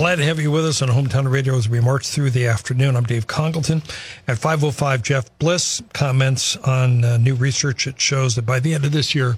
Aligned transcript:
Glad 0.00 0.16
to 0.16 0.24
have 0.24 0.40
you 0.40 0.50
with 0.50 0.64
us 0.64 0.80
on 0.80 0.88
Hometown 0.88 1.30
Radio 1.30 1.58
as 1.58 1.68
we 1.68 1.78
march 1.78 2.08
through 2.08 2.30
the 2.30 2.46
afternoon. 2.46 2.96
I'm 2.96 3.04
Dave 3.04 3.26
Congleton. 3.26 3.82
At 4.26 4.38
505, 4.38 5.02
Jeff 5.02 5.38
Bliss 5.38 5.82
comments 5.92 6.56
on 6.56 7.04
uh, 7.04 7.18
new 7.18 7.34
research 7.34 7.84
that 7.84 8.00
shows 8.00 8.34
that 8.36 8.46
by 8.46 8.60
the 8.60 8.72
end 8.72 8.86
of 8.86 8.92
this 8.92 9.14
year, 9.14 9.36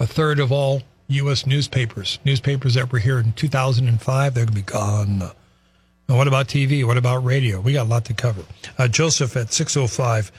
a 0.00 0.06
third 0.06 0.40
of 0.40 0.50
all 0.50 0.80
U.S. 1.08 1.46
newspapers, 1.46 2.20
newspapers 2.24 2.72
that 2.72 2.90
were 2.90 3.00
here 3.00 3.18
in 3.18 3.34
2005, 3.34 4.32
they're 4.32 4.46
going 4.46 4.54
to 4.54 4.54
be 4.54 4.62
gone. 4.62 5.30
And 6.08 6.16
what 6.16 6.26
about 6.26 6.46
TV? 6.48 6.86
What 6.86 6.96
about 6.96 7.22
radio? 7.22 7.60
We 7.60 7.74
got 7.74 7.84
a 7.84 7.90
lot 7.90 8.06
to 8.06 8.14
cover. 8.14 8.44
Uh, 8.78 8.88
Joseph 8.88 9.36
at 9.36 9.52
605 9.52 10.32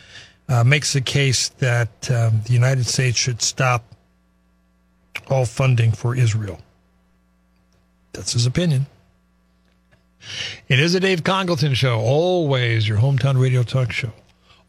uh, 0.49 0.63
makes 0.63 0.93
the 0.93 1.01
case 1.01 1.49
that 1.59 2.09
um, 2.09 2.41
the 2.43 2.53
United 2.53 2.87
States 2.87 3.19
should 3.19 3.43
stop 3.43 3.85
all 5.29 5.45
funding 5.45 5.91
for 5.91 6.15
Israel. 6.15 6.59
That's 8.13 8.33
his 8.33 8.47
opinion. 8.47 8.87
It 10.67 10.79
is 10.79 10.95
a 10.95 10.99
Dave 10.99 11.23
Congleton 11.23 11.73
show. 11.73 11.99
Always 11.99 12.87
your 12.87 12.97
hometown 12.97 13.39
radio 13.39 13.63
talk 13.63 13.91
show. 13.91 14.11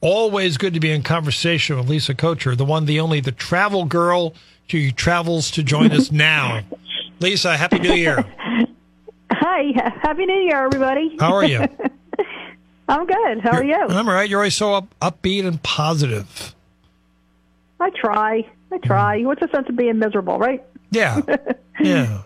Always 0.01 0.57
good 0.57 0.75
to 0.75 0.81
be 0.81 0.91
in 0.91 1.03
conversation 1.03 1.77
with 1.77 1.89
Lisa 1.89 2.15
Kocher, 2.15 2.57
the 2.57 2.65
one, 2.65 2.87
the 2.87 3.01
only, 3.01 3.21
the 3.21 3.33
travel 3.33 3.85
girl. 3.85 4.35
She 4.67 4.93
travels 4.93 5.51
to 5.53 5.63
join 5.63 5.93
us 5.93 6.11
now. 6.13 6.63
Lisa, 7.21 7.57
Happy 7.57 7.79
New 7.79 7.93
Year. 7.93 8.25
Hi, 9.31 9.73
Happy 10.03 10.27
New 10.27 10.41
Year, 10.41 10.65
everybody. 10.65 11.17
How 11.19 11.35
are 11.35 11.45
you? 11.45 11.61
I'm 12.89 13.07
good. 13.07 13.41
How 13.41 13.53
are 13.53 13.65
you? 13.65 13.77
I'm 13.77 14.09
all 14.09 14.15
right. 14.15 14.29
You're 14.29 14.41
always 14.41 14.57
so 14.57 14.75
up, 14.75 14.95
upbeat 15.01 15.47
and 15.47 15.63
positive. 15.63 16.55
I 17.79 17.91
try. 17.91 18.47
I 18.73 18.79
try. 18.79 19.21
Mm. 19.21 19.27
What's 19.27 19.41
the 19.41 19.49
sense 19.49 19.69
of 19.69 19.77
being 19.77 19.99
miserable, 19.99 20.39
right? 20.39 20.65
Yeah. 20.91 21.21
yeah. 21.81 22.23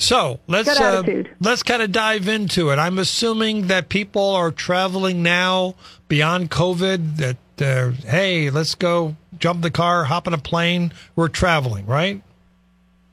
So 0.00 0.40
let's 0.46 0.80
uh, 0.80 1.02
let's 1.40 1.62
kind 1.62 1.82
of 1.82 1.92
dive 1.92 2.26
into 2.26 2.70
it. 2.70 2.78
I'm 2.78 2.98
assuming 2.98 3.66
that 3.66 3.90
people 3.90 4.30
are 4.30 4.50
traveling 4.50 5.22
now 5.22 5.74
beyond 6.08 6.50
COVID. 6.50 7.18
That 7.18 7.36
uh, 7.60 7.90
hey, 8.08 8.48
let's 8.48 8.74
go 8.74 9.16
jump 9.38 9.60
the 9.60 9.70
car, 9.70 10.04
hop 10.04 10.26
in 10.26 10.32
a 10.32 10.38
plane. 10.38 10.94
We're 11.16 11.28
traveling, 11.28 11.84
right? 11.84 12.22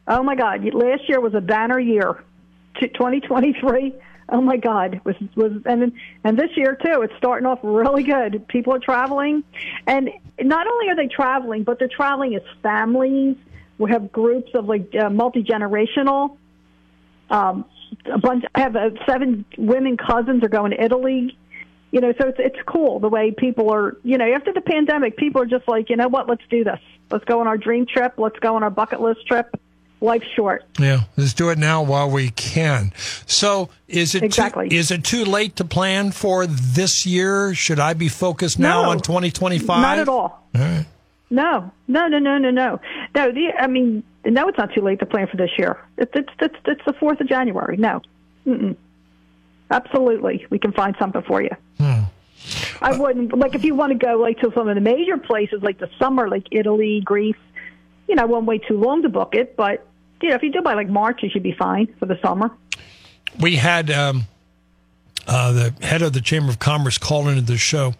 Oh 0.08 0.24
my 0.24 0.36
God! 0.36 0.64
Last 0.74 1.10
year 1.10 1.20
was 1.20 1.34
a 1.34 1.42
banner 1.42 1.78
year. 1.78 2.24
2023. 2.80 3.94
Oh 4.30 4.40
my 4.40 4.56
God! 4.56 5.02
Was 5.04 5.16
was 5.36 5.52
and 5.66 5.92
and 6.24 6.40
this 6.40 6.52
year 6.56 6.78
too. 6.82 7.02
It's 7.02 7.14
starting 7.18 7.46
off 7.46 7.60
really 7.64 8.04
good. 8.04 8.48
People 8.48 8.74
are 8.74 8.80
traveling, 8.80 9.44
and 9.88 10.10
not 10.40 10.68
only 10.68 10.88
are 10.88 10.96
they 10.96 11.08
traveling, 11.08 11.64
but 11.64 11.80
they're 11.80 11.90
traveling 11.90 12.34
as 12.36 12.44
families. 12.64 13.36
We 13.78 13.92
have 13.92 14.10
groups 14.14 14.52
of 14.54 14.68
like 14.70 14.96
uh, 14.96 15.10
multi 15.10 15.44
generational. 15.44 16.38
Um, 17.30 17.66
a 18.06 18.18
bunch. 18.18 18.44
I 18.56 18.60
have 18.62 18.76
uh, 18.76 18.90
seven 19.06 19.46
women 19.58 19.98
cousins 19.98 20.44
are 20.44 20.50
going 20.50 20.72
to 20.72 20.82
Italy. 20.84 21.38
You 21.92 22.02
know, 22.02 22.14
so 22.20 22.28
it's 22.28 22.38
it's 22.40 22.58
cool 22.66 23.00
the 23.00 23.08
way 23.10 23.32
people 23.32 23.72
are. 23.74 23.96
You 24.04 24.18
know, 24.18 24.26
after 24.34 24.52
the 24.54 24.62
pandemic, 24.62 25.18
people 25.18 25.42
are 25.42 25.46
just 25.46 25.68
like, 25.68 25.90
you 25.90 25.96
know 25.96 26.08
what? 26.10 26.28
Let's 26.28 26.44
do 26.50 26.64
this. 26.64 26.80
Let's 27.10 27.24
go 27.26 27.40
on 27.40 27.48
our 27.48 27.58
dream 27.58 27.86
trip. 27.86 28.16
Let's 28.18 28.38
go 28.40 28.56
on 28.56 28.64
our 28.64 28.70
bucket 28.70 29.00
list 29.02 29.26
trip. 29.26 29.60
Life's 30.00 30.28
short. 30.36 30.64
Yeah, 30.78 31.02
let's 31.16 31.34
do 31.34 31.50
it 31.50 31.58
now 31.58 31.82
while 31.82 32.08
we 32.12 32.30
can. 32.30 32.92
So, 33.26 33.70
is 33.88 34.14
it 34.14 34.22
Exactly. 34.22 34.70
too, 34.70 34.76
is 34.76 34.92
it 34.92 35.04
too 35.04 35.26
late 35.26 35.56
to 35.56 35.66
plan 35.66 36.12
for 36.12 36.46
this 36.46 37.04
year? 37.08 37.56
Should 37.56 37.80
I 37.80 37.94
be 37.96 38.08
focused 38.08 38.60
now 38.60 38.84
No. 38.84 38.90
on 38.92 39.00
2025? 39.00 39.82
Not 39.82 39.98
at 39.98 40.08
all. 40.08 40.46
All 40.54 40.62
right. 40.62 40.86
No, 41.32 41.72
no, 41.88 42.08
no, 42.08 42.20
no, 42.20 42.38
no, 42.38 42.52
no. 42.52 42.80
No, 43.16 43.32
the, 43.32 43.54
I 43.60 43.66
mean, 43.66 44.04
no, 44.34 44.48
it's 44.48 44.58
not 44.58 44.74
too 44.74 44.82
late 44.82 45.00
to 45.00 45.06
plan 45.06 45.28
for 45.28 45.38
this 45.38 45.52
year. 45.58 45.78
It's 45.98 46.12
it's 46.16 46.30
it's, 46.40 46.56
it's 46.66 46.82
the 46.86 46.94
fourth 46.94 47.20
of 47.22 47.28
January. 47.28 47.78
No, 47.78 48.02
Mm-mm. 48.46 48.76
absolutely, 49.72 50.46
we 50.50 50.60
can 50.60 50.72
find 50.72 50.96
something 51.00 51.22
for 51.24 51.42
you. 51.42 51.52
I 52.82 52.98
wouldn't 52.98 53.38
like 53.38 53.56
if 53.56 53.64
you 53.64 53.74
want 53.76 53.92
to 53.92 53.98
go 53.98 54.18
like 54.18 54.40
to 54.40 54.52
some 54.54 54.68
of 54.68 54.76
the 54.76 54.82
major 54.82 55.18
places 55.18 55.64
like 55.64 55.80
the 55.80 55.90
summer, 56.00 56.30
like 56.30 56.48
Italy, 56.52 57.02
Greece. 57.02 57.36
You 58.08 58.16
know, 58.16 58.24
I 58.24 58.26
won't 58.26 58.46
wait 58.46 58.64
too 58.68 58.78
long 58.78 59.02
to 59.02 59.10
book 59.10 59.34
it, 59.36 59.56
but 59.58 59.86
you 60.22 60.30
know, 60.30 60.36
if 60.36 60.44
you 60.44 60.52
do 60.52 60.62
by 60.62 60.74
like 60.76 60.88
March, 60.90 61.24
you 61.24 61.30
should 61.30 61.44
be 61.44 61.52
fine 61.54 61.94
for 62.00 62.06
the 62.06 62.20
summer. 62.22 62.52
we 63.40 63.56
had 63.58 63.92
um, 63.92 64.24
uh, 65.28 65.52
the 65.52 65.74
head 65.86 66.02
of 66.02 66.14
the 66.14 66.22
Chamber 66.22 66.50
of 66.50 66.60
Commerce 66.60 66.98
call 66.98 67.28
into 67.28 67.42
the 67.42 67.58
show 67.58 67.94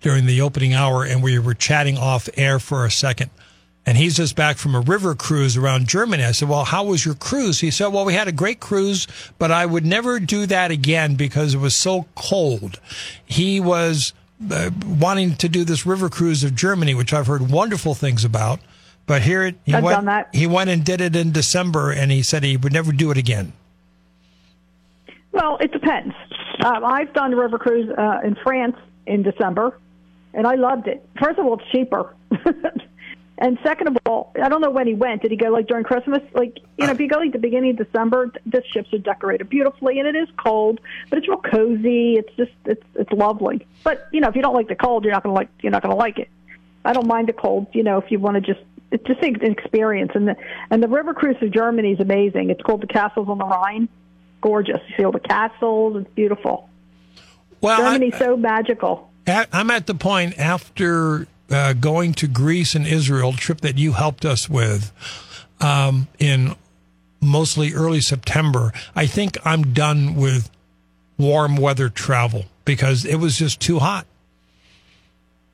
during 0.00 0.26
the 0.26 0.40
opening 0.40 0.72
hour, 0.74 1.04
and 1.04 1.22
we 1.22 1.38
were 1.38 1.54
chatting 1.54 1.98
off 1.98 2.28
air 2.36 2.58
for 2.58 2.84
a 2.84 2.90
second. 2.90 3.30
And 3.90 3.98
he's 3.98 4.16
just 4.18 4.36
back 4.36 4.56
from 4.56 4.76
a 4.76 4.80
river 4.80 5.16
cruise 5.16 5.56
around 5.56 5.88
Germany. 5.88 6.22
I 6.22 6.30
said, 6.30 6.48
Well, 6.48 6.62
how 6.62 6.84
was 6.84 7.04
your 7.04 7.16
cruise? 7.16 7.58
He 7.58 7.72
said, 7.72 7.88
Well, 7.88 8.04
we 8.04 8.14
had 8.14 8.28
a 8.28 8.32
great 8.32 8.60
cruise, 8.60 9.08
but 9.36 9.50
I 9.50 9.66
would 9.66 9.84
never 9.84 10.20
do 10.20 10.46
that 10.46 10.70
again 10.70 11.16
because 11.16 11.54
it 11.54 11.58
was 11.58 11.74
so 11.74 12.06
cold. 12.14 12.78
He 13.26 13.58
was 13.58 14.12
uh, 14.48 14.70
wanting 14.86 15.34
to 15.38 15.48
do 15.48 15.64
this 15.64 15.84
river 15.86 16.08
cruise 16.08 16.44
of 16.44 16.54
Germany, 16.54 16.94
which 16.94 17.12
I've 17.12 17.26
heard 17.26 17.50
wonderful 17.50 17.96
things 17.96 18.24
about. 18.24 18.60
But 19.06 19.22
here 19.22 19.42
it, 19.42 19.56
he 19.66 19.74
I've 19.74 19.82
went, 19.82 19.96
done 19.96 20.04
that. 20.04 20.28
he 20.32 20.46
went 20.46 20.70
and 20.70 20.84
did 20.84 21.00
it 21.00 21.16
in 21.16 21.32
December, 21.32 21.90
and 21.90 22.12
he 22.12 22.22
said 22.22 22.44
he 22.44 22.56
would 22.56 22.72
never 22.72 22.92
do 22.92 23.10
it 23.10 23.16
again. 23.16 23.54
Well, 25.32 25.56
it 25.60 25.72
depends. 25.72 26.14
Um, 26.64 26.84
I've 26.84 27.12
done 27.12 27.32
the 27.32 27.36
river 27.36 27.58
cruise 27.58 27.90
uh, 27.98 28.20
in 28.22 28.36
France 28.36 28.76
in 29.06 29.24
December, 29.24 29.76
and 30.32 30.46
I 30.46 30.54
loved 30.54 30.86
it. 30.86 31.04
First 31.20 31.40
of 31.40 31.46
all, 31.46 31.54
it's 31.58 31.68
cheaper. 31.72 32.14
and 33.40 33.58
second 33.62 33.88
of 33.88 33.96
all, 34.04 34.32
I 34.40 34.48
don't 34.48 34.60
know 34.60 34.70
when 34.70 34.86
he 34.86 34.94
went. 34.94 35.22
Did 35.22 35.30
he 35.30 35.36
go 35.36 35.48
like 35.48 35.66
during 35.66 35.82
Christmas? 35.82 36.20
Like, 36.34 36.58
you 36.76 36.86
know, 36.86 36.92
if 36.92 37.00
you 37.00 37.08
go 37.08 37.18
like 37.18 37.32
the 37.32 37.38
beginning 37.38 37.70
of 37.70 37.86
December, 37.86 38.30
the 38.44 38.62
ships 38.72 38.92
are 38.92 38.98
decorated 38.98 39.48
beautifully, 39.48 39.98
and 39.98 40.06
it 40.06 40.14
is 40.14 40.28
cold, 40.36 40.80
but 41.08 41.18
it's 41.18 41.26
real 41.26 41.40
cozy. 41.40 42.16
It's 42.16 42.34
just, 42.36 42.52
it's 42.66 42.84
it's 42.94 43.12
lovely. 43.12 43.66
But 43.82 44.08
you 44.12 44.20
know, 44.20 44.28
if 44.28 44.36
you 44.36 44.42
don't 44.42 44.54
like 44.54 44.68
the 44.68 44.74
cold, 44.74 45.04
you're 45.04 45.12
not 45.12 45.22
gonna 45.22 45.34
like 45.34 45.48
you're 45.62 45.72
not 45.72 45.82
gonna 45.82 45.96
like 45.96 46.18
it. 46.18 46.28
I 46.84 46.92
don't 46.92 47.06
mind 47.06 47.28
the 47.28 47.32
cold. 47.32 47.68
You 47.72 47.82
know, 47.82 47.98
if 47.98 48.10
you 48.10 48.18
want 48.18 48.34
to 48.36 48.40
just 48.40 48.64
it's 48.90 49.04
just 49.04 49.22
an 49.22 49.50
experience. 49.50 50.12
And 50.14 50.28
the 50.28 50.36
and 50.70 50.82
the 50.82 50.88
river 50.88 51.14
cruise 51.14 51.36
to 51.40 51.48
Germany 51.48 51.92
is 51.92 52.00
amazing. 52.00 52.50
It's 52.50 52.62
called 52.62 52.82
the 52.82 52.86
Castles 52.86 53.28
on 53.28 53.38
the 53.38 53.46
Rhine. 53.46 53.88
Gorgeous. 54.40 54.80
You 54.88 54.96
see 54.96 55.04
all 55.04 55.12
the 55.12 55.20
castles. 55.20 55.96
It's 55.96 56.14
beautiful. 56.14 56.68
Well, 57.60 57.80
I- 57.80 57.92
Germany's 57.92 58.18
so 58.18 58.36
magical. 58.36 59.10
I'm 59.26 59.70
at 59.70 59.86
the 59.86 59.94
point 59.94 60.38
after 60.38 61.28
uh, 61.50 61.72
going 61.74 62.14
to 62.14 62.26
Greece 62.26 62.74
and 62.74 62.86
Israel, 62.86 63.32
trip 63.32 63.60
that 63.60 63.78
you 63.78 63.92
helped 63.92 64.24
us 64.24 64.48
with 64.48 64.92
um, 65.60 66.08
in 66.18 66.54
mostly 67.20 67.74
early 67.74 68.00
September. 68.00 68.72
I 68.94 69.06
think 69.06 69.36
I'm 69.44 69.72
done 69.72 70.14
with 70.14 70.50
warm 71.18 71.56
weather 71.56 71.88
travel 71.88 72.46
because 72.64 73.04
it 73.04 73.16
was 73.16 73.38
just 73.38 73.60
too 73.60 73.78
hot. 73.78 74.06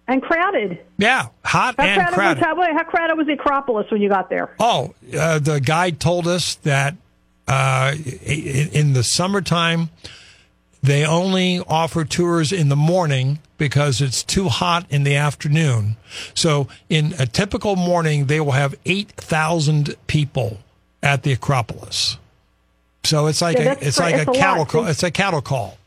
And 0.08 0.22
crowded. 0.22 0.78
Yeah, 0.98 1.28
hot 1.44 1.74
How 1.76 1.84
and 1.84 2.00
crowded, 2.00 2.14
crowded. 2.14 2.58
Was, 2.58 2.68
how, 2.68 2.76
how 2.76 2.84
crowded 2.84 3.18
was 3.18 3.26
the 3.26 3.32
Acropolis 3.32 3.90
when 3.90 4.00
you 4.00 4.08
got 4.08 4.30
there? 4.30 4.54
Oh, 4.60 4.94
uh, 5.18 5.40
the 5.40 5.60
guide 5.60 5.98
told 5.98 6.28
us 6.28 6.54
that 6.56 6.94
uh, 7.48 7.94
in 8.24 8.92
the 8.92 9.02
summertime, 9.02 9.90
they 10.82 11.04
only 11.04 11.60
offer 11.66 12.04
tours 12.04 12.52
in 12.52 12.68
the 12.68 12.76
morning 12.76 13.38
because 13.58 14.00
it's 14.00 14.22
too 14.22 14.48
hot 14.48 14.86
in 14.90 15.04
the 15.04 15.16
afternoon. 15.16 15.96
So, 16.34 16.68
in 16.88 17.14
a 17.18 17.26
typical 17.26 17.76
morning, 17.76 18.26
they 18.26 18.40
will 18.40 18.52
have 18.52 18.74
8,000 18.84 19.94
people 20.06 20.58
at 21.02 21.22
the 21.22 21.32
Acropolis. 21.32 22.18
So 23.04 23.26
it's 23.26 23.40
like 23.40 23.58
Yeah, 23.58 23.72
a 23.74 23.78
it's 23.80 23.98
like 23.98 24.14
a 24.14 24.18
it's 24.18 24.28
a 24.28 24.32
lot. 24.32 24.36
cattle 24.36 24.66
call. 24.66 24.86
It's 24.86 25.02
a 25.02 25.10
cattle 25.10 25.40
call. 25.40 25.78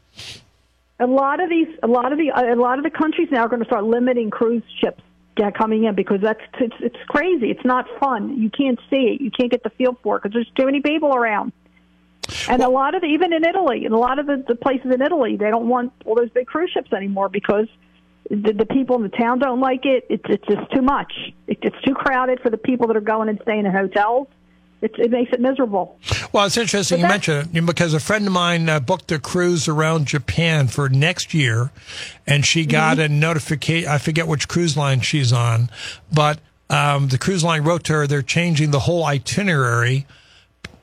A 1.00 1.08
lot 1.08 1.42
of 1.42 1.50
these, 1.50 1.68
a 1.84 1.88
lot 1.88 2.12
of 2.12 2.18
the, 2.18 2.30
a 2.30 2.56
lot 2.56 2.78
of 2.78 2.84
the 2.84 2.90
countries 2.90 3.30
now 3.32 3.42
are 3.46 3.50
going 3.50 3.62
to 3.62 3.66
start 3.66 3.84
limiting 3.84 4.30
cruise 4.30 4.64
ships 4.82 5.02
yeah, 5.38 5.52
coming 5.52 5.86
in 5.86 5.96
because 5.96 6.20
that's 6.22 6.42
it's, 6.60 6.76
it's 6.80 6.98
crazy. 7.08 7.50
It's 7.50 7.64
not 7.64 7.88
fun. 8.00 8.42
You 8.42 8.50
can't 8.50 8.80
see 8.90 9.16
it. 9.16 9.22
You 9.22 9.32
can't 9.32 9.50
get 9.50 9.64
the 9.64 9.70
feel 9.70 9.98
for 10.04 10.18
it 10.18 10.24
because 10.24 10.34
there's 10.34 10.52
too 10.58 10.66
many 10.66 10.82
people 10.82 11.16
around. 11.16 11.54
And 12.50 12.62
a 12.62 12.70
lot 12.70 12.96
of 12.96 13.02
the, 13.02 13.08
even 13.08 13.34
in 13.34 13.46
Italy, 13.46 13.86
and 13.86 13.94
a 13.94 13.98
lot 13.98 14.20
of 14.20 14.26
the, 14.28 14.44
the 14.48 14.56
places 14.56 14.92
in 14.94 15.02
Italy, 15.02 15.36
they 15.36 15.50
don't 15.50 15.68
want 15.68 15.94
all 16.06 16.16
those 16.16 16.30
big 16.30 16.48
cruise 16.48 16.72
ships 16.72 16.94
anymore 16.94 17.30
because 17.30 17.68
the, 18.30 18.54
the 18.54 18.66
people 18.66 18.96
in 18.96 19.04
the 19.04 19.10
town 19.10 19.40
don't 19.40 19.60
like 19.60 19.86
it. 19.86 20.06
It's 20.10 20.24
it's 20.30 20.46
just 20.48 20.72
too 20.72 20.82
much. 20.82 21.12
It, 21.48 21.60
it's 21.62 21.82
too 21.84 21.94
crowded 21.94 22.40
for 22.42 22.50
the 22.50 22.58
people 22.58 22.88
that 22.88 22.98
are 22.98 23.02
going 23.02 23.30
and 23.30 23.40
staying 23.42 23.66
in 23.66 23.72
hotels. 23.72 24.28
It, 24.82 24.98
it 24.98 25.12
makes 25.12 25.34
it 25.34 25.42
miserable. 25.42 25.98
Well, 26.32 26.46
it's 26.46 26.56
interesting 26.56 27.02
you 27.02 27.08
mentioned 27.08 27.50
it 27.54 27.66
because 27.66 27.94
a 27.94 28.00
friend 28.00 28.26
of 28.26 28.32
mine 28.32 28.70
uh, 28.70 28.80
booked 28.80 29.12
a 29.12 29.20
cruise 29.20 29.68
around 29.68 30.08
Japan 30.08 30.70
for 30.70 30.88
next 30.88 31.34
year, 31.34 31.72
and 32.26 32.46
she 32.46 32.66
got 32.66 32.98
mm-hmm. 32.98 33.14
a 33.14 33.16
notification. 33.16 33.90
I 33.90 33.98
forget 33.98 34.26
which 34.28 34.48
cruise 34.48 34.78
line 34.78 35.02
she's 35.02 35.34
on, 35.34 35.70
but 36.14 36.40
um, 36.70 37.10
the 37.10 37.18
cruise 37.18 37.44
line 37.44 37.64
wrote 37.64 37.84
to 37.86 37.94
her 37.94 38.08
they're 38.08 38.22
changing 38.22 38.72
the 38.72 38.80
whole 38.80 39.04
itinerary 39.04 40.06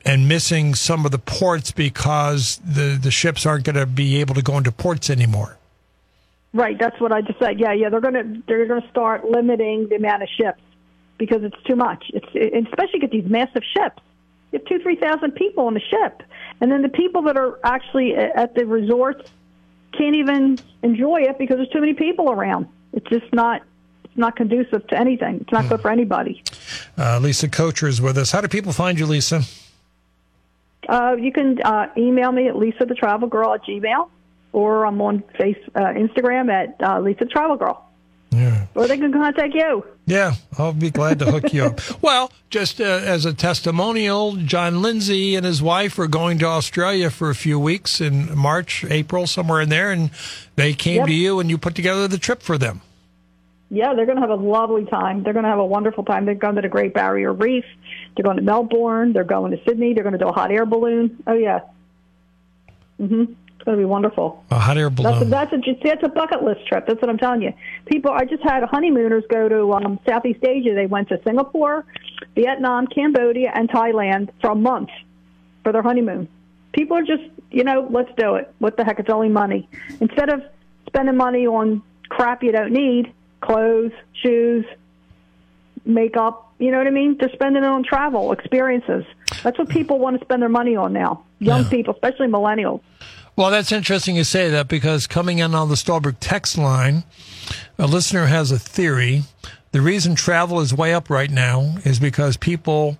and 0.06 0.28
missing 0.28 0.74
some 0.74 1.04
of 1.04 1.10
the 1.10 1.18
ports 1.18 1.72
because 1.72 2.60
the 2.64 2.98
the 3.00 3.10
ships 3.10 3.44
aren't 3.44 3.64
going 3.64 3.76
to 3.76 3.84
be 3.84 4.20
able 4.20 4.34
to 4.36 4.42
go 4.42 4.56
into 4.56 4.70
ports 4.72 5.10
anymore. 5.10 5.58
Right, 6.54 6.78
that's 6.78 6.98
what 7.00 7.12
I 7.12 7.20
just 7.20 7.38
said. 7.38 7.58
Yeah, 7.60 7.72
yeah, 7.72 7.90
they're 7.90 8.00
going 8.00 8.14
to 8.14 8.42
they're 8.46 8.66
going 8.66 8.80
to 8.80 8.88
start 8.88 9.24
limiting 9.24 9.88
the 9.88 9.96
amount 9.96 10.22
of 10.22 10.28
ships 10.28 10.62
because 11.18 11.42
it's 11.42 11.60
too 11.64 11.76
much. 11.76 12.04
It's 12.14 12.28
it, 12.32 12.66
especially 12.66 13.00
get 13.00 13.10
these 13.10 13.28
massive 13.28 13.62
ships. 13.76 14.00
You 14.52 14.60
have 14.60 14.68
two, 14.68 14.78
three 14.78 14.96
thousand 14.96 15.32
people 15.32 15.66
on 15.66 15.74
the 15.74 15.80
ship, 15.80 16.22
and 16.60 16.70
then 16.70 16.82
the 16.82 16.88
people 16.88 17.22
that 17.22 17.36
are 17.36 17.58
actually 17.64 18.14
at 18.14 18.54
the 18.54 18.64
resorts 18.64 19.28
can't 19.98 20.14
even 20.14 20.58
enjoy 20.82 21.22
it 21.22 21.36
because 21.36 21.56
there's 21.56 21.68
too 21.70 21.80
many 21.80 21.94
people 21.94 22.30
around. 22.30 22.68
It's 22.92 23.08
just 23.08 23.32
not 23.34 23.62
it's 24.04 24.16
not 24.16 24.36
conducive 24.36 24.86
to 24.86 24.98
anything. 24.98 25.40
It's 25.40 25.52
not 25.52 25.68
good 25.68 25.80
for 25.80 25.90
anybody. 25.90 26.42
Uh, 26.96 27.18
Lisa 27.18 27.48
Kocher 27.48 27.88
is 27.88 28.00
with 28.00 28.16
us. 28.16 28.30
How 28.30 28.40
do 28.40 28.46
people 28.48 28.72
find 28.72 28.98
you, 28.98 29.04
Lisa? 29.04 29.42
Uh, 30.88 31.16
you 31.18 31.32
can 31.32 31.60
uh, 31.62 31.88
email 31.96 32.32
me 32.32 32.48
at 32.48 32.56
Lisa 32.56 32.84
the 32.84 32.94
Travel 32.94 33.28
Girl 33.28 33.54
at 33.54 33.64
Gmail, 33.64 34.08
or 34.52 34.86
I'm 34.86 35.00
on 35.00 35.22
face 35.38 35.58
uh, 35.74 35.80
Instagram 35.80 36.50
at 36.50 36.76
uh, 36.82 37.00
Lisa 37.00 37.24
Travel 37.26 37.56
Girl. 37.56 37.82
Yeah. 38.30 38.66
Or 38.74 38.86
they 38.86 38.98
can 38.98 39.12
contact 39.12 39.54
you. 39.54 39.84
Yeah, 40.04 40.34
I'll 40.58 40.72
be 40.72 40.90
glad 40.90 41.18
to 41.20 41.30
hook 41.30 41.52
you 41.52 41.64
up. 41.64 41.80
Well, 42.02 42.30
just 42.50 42.80
uh, 42.80 42.84
as 42.84 43.24
a 43.24 43.32
testimonial, 43.32 44.36
John 44.36 44.82
Lindsay 44.82 45.34
and 45.34 45.44
his 45.44 45.62
wife 45.62 45.98
are 45.98 46.06
going 46.06 46.38
to 46.38 46.46
Australia 46.46 47.10
for 47.10 47.30
a 47.30 47.34
few 47.34 47.58
weeks 47.58 48.00
in 48.00 48.36
March, 48.36 48.84
April, 48.84 49.26
somewhere 49.26 49.60
in 49.60 49.70
there, 49.70 49.90
and 49.90 50.10
they 50.54 50.74
came 50.74 50.98
yep. 50.98 51.06
to 51.06 51.14
you 51.14 51.40
and 51.40 51.50
you 51.50 51.58
put 51.58 51.74
together 51.74 52.06
the 52.06 52.18
trip 52.18 52.42
for 52.42 52.58
them. 52.58 52.82
Yeah, 53.68 53.94
they're 53.94 54.06
going 54.06 54.16
to 54.16 54.20
have 54.20 54.30
a 54.30 54.36
lovely 54.36 54.84
time. 54.84 55.24
They're 55.24 55.32
going 55.32 55.44
to 55.44 55.48
have 55.50 55.58
a 55.58 55.66
wonderful 55.66 56.04
time. 56.04 56.24
They're 56.24 56.34
going 56.36 56.54
to 56.54 56.62
the 56.62 56.68
Great 56.68 56.94
Barrier 56.94 57.32
Reef. 57.32 57.64
They're 58.14 58.22
going 58.22 58.36
to 58.36 58.42
Melbourne. 58.42 59.12
They're 59.12 59.24
going 59.24 59.50
to 59.50 59.58
Sydney. 59.64 59.92
They're 59.92 60.04
going 60.04 60.12
to 60.12 60.18
do 60.18 60.28
a 60.28 60.32
hot 60.32 60.52
air 60.52 60.64
balloon. 60.64 61.22
Oh, 61.26 61.34
yeah. 61.34 61.60
Mm-hmm 63.00 63.22
It's 63.22 63.64
going 63.64 63.76
to 63.76 63.82
be 63.82 63.84
wonderful. 63.84 64.44
A 64.50 64.58
hot 64.58 64.78
air 64.78 64.88
balloon. 64.88 65.28
That's 65.28 65.52
a, 65.52 65.58
that's 65.58 65.68
a, 65.68 65.78
that's 65.82 66.02
a 66.04 66.08
bucket 66.08 66.44
list 66.44 66.66
trip. 66.66 66.86
That's 66.86 67.00
what 67.00 67.10
I'm 67.10 67.18
telling 67.18 67.42
you. 67.42 67.52
People, 67.86 68.12
I 68.12 68.24
just 68.24 68.42
had 68.42 68.62
honeymooners 68.62 69.24
go 69.28 69.48
to 69.48 69.72
um, 69.72 69.98
Southeast 70.08 70.44
Asia. 70.44 70.72
They 70.74 70.86
went 70.86 71.08
to 71.08 71.20
Singapore, 71.24 71.84
Vietnam, 72.36 72.86
Cambodia, 72.86 73.50
and 73.52 73.68
Thailand 73.68 74.30
for 74.40 74.50
a 74.50 74.54
month 74.54 74.90
for 75.64 75.72
their 75.72 75.82
honeymoon. 75.82 76.28
People 76.72 76.96
are 76.96 77.02
just, 77.02 77.24
you 77.50 77.64
know, 77.64 77.88
let's 77.90 78.10
do 78.16 78.36
it. 78.36 78.54
What 78.60 78.76
the 78.76 78.84
heck? 78.84 79.00
It's 79.00 79.10
only 79.10 79.28
money. 79.28 79.68
Instead 80.00 80.30
of 80.30 80.42
spending 80.86 81.16
money 81.16 81.46
on 81.46 81.82
crap 82.08 82.44
you 82.44 82.52
don't 82.52 82.72
need, 82.72 83.12
clothes, 83.40 83.92
shoes, 84.22 84.64
makeup, 85.84 86.52
you 86.58 86.70
know 86.70 86.78
what 86.78 86.86
I 86.86 86.90
mean? 86.90 87.16
They're 87.18 87.32
spending 87.32 87.62
it 87.62 87.66
on 87.66 87.84
travel, 87.84 88.32
experiences. 88.32 89.04
That's 89.42 89.58
what 89.58 89.68
people 89.68 89.98
want 89.98 90.18
to 90.18 90.24
spend 90.24 90.42
their 90.42 90.48
money 90.48 90.74
on 90.76 90.92
now. 90.92 91.24
Young 91.38 91.64
yeah. 91.64 91.70
people, 91.70 91.94
especially 91.94 92.28
millennials. 92.28 92.80
Well, 93.36 93.50
that's 93.50 93.72
interesting 93.72 94.16
you 94.16 94.24
say 94.24 94.48
that 94.48 94.68
because 94.68 95.06
coming 95.06 95.40
in 95.40 95.54
on 95.54 95.68
the 95.68 95.76
Stolberg 95.76 96.18
text 96.20 96.56
line, 96.56 97.04
a 97.78 97.86
listener 97.86 98.26
has 98.26 98.50
a 98.50 98.58
theory. 98.58 99.24
The 99.72 99.82
reason 99.82 100.14
travel 100.14 100.60
is 100.60 100.72
way 100.72 100.94
up 100.94 101.10
right 101.10 101.30
now 101.30 101.76
is 101.84 101.98
because 101.98 102.38
people 102.38 102.96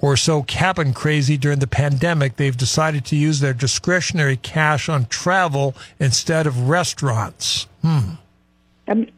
were 0.00 0.16
so 0.16 0.42
cabin 0.42 0.94
crazy 0.94 1.36
during 1.36 1.58
the 1.58 1.66
pandemic, 1.66 2.36
they've 2.36 2.56
decided 2.56 3.04
to 3.04 3.16
use 3.16 3.40
their 3.40 3.52
discretionary 3.52 4.36
cash 4.36 4.88
on 4.88 5.04
travel 5.06 5.74
instead 6.00 6.46
of 6.46 6.68
restaurants. 6.70 7.66
Hmm. 7.82 8.14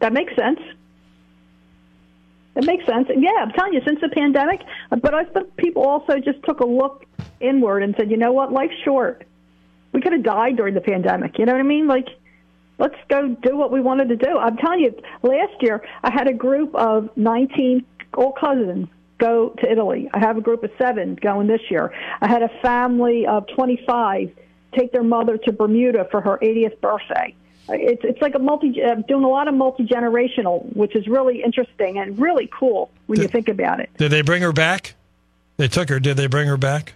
That 0.00 0.12
makes 0.12 0.34
sense. 0.36 0.60
That 2.54 2.64
makes 2.64 2.86
sense. 2.86 3.08
Yeah, 3.16 3.30
I'm 3.40 3.50
telling 3.50 3.74
you, 3.74 3.80
since 3.84 4.00
the 4.00 4.08
pandemic, 4.08 4.60
but 4.90 5.14
I 5.14 5.24
think 5.24 5.56
people 5.56 5.82
also 5.82 6.18
just 6.18 6.42
took 6.44 6.60
a 6.60 6.66
look 6.66 7.04
inward 7.40 7.82
and 7.82 7.94
said, 7.98 8.10
you 8.10 8.16
know 8.16 8.32
what, 8.32 8.52
life's 8.52 8.76
short 8.84 9.26
we 9.94 10.00
could 10.00 10.12
have 10.12 10.24
died 10.24 10.56
during 10.56 10.74
the 10.74 10.80
pandemic. 10.80 11.38
You 11.38 11.46
know 11.46 11.52
what 11.52 11.60
I 11.60 11.64
mean? 11.64 11.86
Like, 11.86 12.08
let's 12.78 12.96
go 13.08 13.28
do 13.28 13.56
what 13.56 13.70
we 13.70 13.80
wanted 13.80 14.08
to 14.08 14.16
do. 14.16 14.36
I'm 14.36 14.56
telling 14.56 14.80
you, 14.80 14.94
last 15.22 15.54
year 15.62 15.82
I 16.02 16.12
had 16.12 16.26
a 16.26 16.34
group 16.34 16.74
of 16.74 17.08
19 17.16 17.86
all 18.14 18.32
cousins 18.32 18.88
go 19.18 19.50
to 19.60 19.70
Italy. 19.70 20.10
I 20.12 20.18
have 20.18 20.36
a 20.36 20.40
group 20.40 20.64
of 20.64 20.70
seven 20.78 21.14
going 21.14 21.46
this 21.46 21.60
year. 21.70 21.92
I 22.20 22.28
had 22.28 22.42
a 22.42 22.50
family 22.60 23.26
of 23.26 23.46
25 23.54 24.30
take 24.76 24.90
their 24.90 25.04
mother 25.04 25.38
to 25.38 25.52
Bermuda 25.52 26.08
for 26.10 26.20
her 26.20 26.38
80th 26.42 26.80
birthday. 26.80 27.34
It's 27.68 28.02
it's 28.04 28.20
like 28.20 28.34
a 28.34 28.38
multi 28.38 28.82
uh, 28.82 28.96
doing 29.08 29.24
a 29.24 29.28
lot 29.28 29.48
of 29.48 29.54
multi 29.54 29.84
generational, 29.84 30.74
which 30.76 30.94
is 30.94 31.06
really 31.06 31.42
interesting 31.42 31.98
and 31.98 32.18
really 32.18 32.48
cool 32.52 32.90
when 33.06 33.16
did, 33.16 33.22
you 33.22 33.28
think 33.28 33.48
about 33.48 33.80
it. 33.80 33.90
Did 33.96 34.10
they 34.10 34.22
bring 34.22 34.42
her 34.42 34.52
back? 34.52 34.94
They 35.56 35.68
took 35.68 35.88
her. 35.88 35.98
Did 35.98 36.16
they 36.16 36.26
bring 36.26 36.48
her 36.48 36.56
back? 36.56 36.94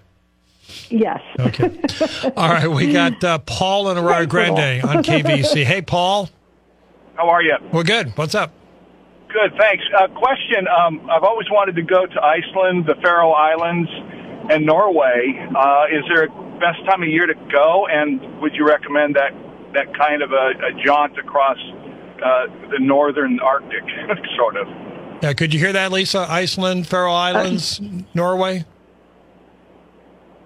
Yes. 0.90 1.20
Okay. 1.38 1.80
All 2.36 2.48
right. 2.48 2.68
We 2.68 2.92
got 2.92 3.22
uh, 3.24 3.38
Paul 3.38 3.88
and 3.88 3.98
Arroyo 3.98 4.26
Grande 4.26 4.84
on 4.84 5.02
KVEC. 5.02 5.64
Hey, 5.68 5.82
Paul. 5.82 6.28
How 7.14 7.28
are 7.30 7.42
you? 7.42 7.56
We're 7.72 7.84
good. 7.84 8.16
What's 8.16 8.34
up? 8.34 8.52
Good. 9.28 9.52
Thanks. 9.58 9.84
Uh, 9.98 10.08
question. 10.08 10.66
Um, 10.68 11.08
I've 11.10 11.24
always 11.24 11.50
wanted 11.50 11.76
to 11.76 11.82
go 11.82 12.06
to 12.06 12.22
Iceland, 12.22 12.86
the 12.86 12.94
Faroe 13.02 13.32
Islands, 13.32 13.90
and 14.50 14.64
Norway. 14.64 15.48
Uh, 15.54 15.86
is 15.90 16.04
there 16.08 16.24
a 16.24 16.28
best 16.60 16.84
time 16.86 17.02
of 17.02 17.08
year 17.08 17.26
to 17.26 17.34
go? 17.34 17.86
And 17.86 18.40
would 18.40 18.54
you 18.54 18.66
recommend 18.66 19.16
that 19.16 19.32
that 19.78 19.96
kind 19.96 20.22
of 20.22 20.32
a, 20.32 20.52
a 20.66 20.84
jaunt 20.84 21.16
across 21.18 21.58
uh, 21.58 22.46
the 22.70 22.78
northern 22.80 23.38
Arctic, 23.40 23.84
sort 24.36 24.56
of? 24.56 24.66
Yeah. 25.22 25.32
Could 25.32 25.54
you 25.54 25.60
hear 25.60 25.72
that, 25.72 25.92
Lisa? 25.92 26.26
Iceland, 26.28 26.86
Faroe 26.86 27.12
Islands, 27.12 27.80
Norway. 28.14 28.64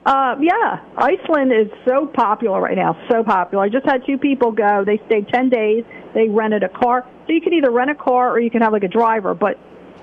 Uh, 0.04 0.34
yeah, 0.40 0.84
Iceland 0.96 1.52
is 1.52 1.68
so 1.86 2.06
popular 2.06 2.60
right 2.60 2.76
now, 2.76 3.00
so 3.08 3.22
popular. 3.22 3.62
I 3.62 3.68
just 3.68 3.86
had 3.86 4.04
two 4.04 4.18
people 4.18 4.50
go. 4.50 4.84
They 4.84 5.00
stayed 5.06 5.28
10 5.28 5.48
days. 5.48 5.84
They 6.12 6.28
rented 6.28 6.64
a 6.64 6.68
car. 6.68 7.06
So 7.26 7.32
you 7.32 7.40
can 7.40 7.52
either 7.52 7.70
rent 7.70 7.90
a 7.90 7.94
car 7.94 8.30
or 8.30 8.40
you 8.40 8.50
can 8.50 8.62
have 8.62 8.72
like 8.72 8.82
a 8.82 8.88
driver. 8.88 9.32
But 9.32 9.58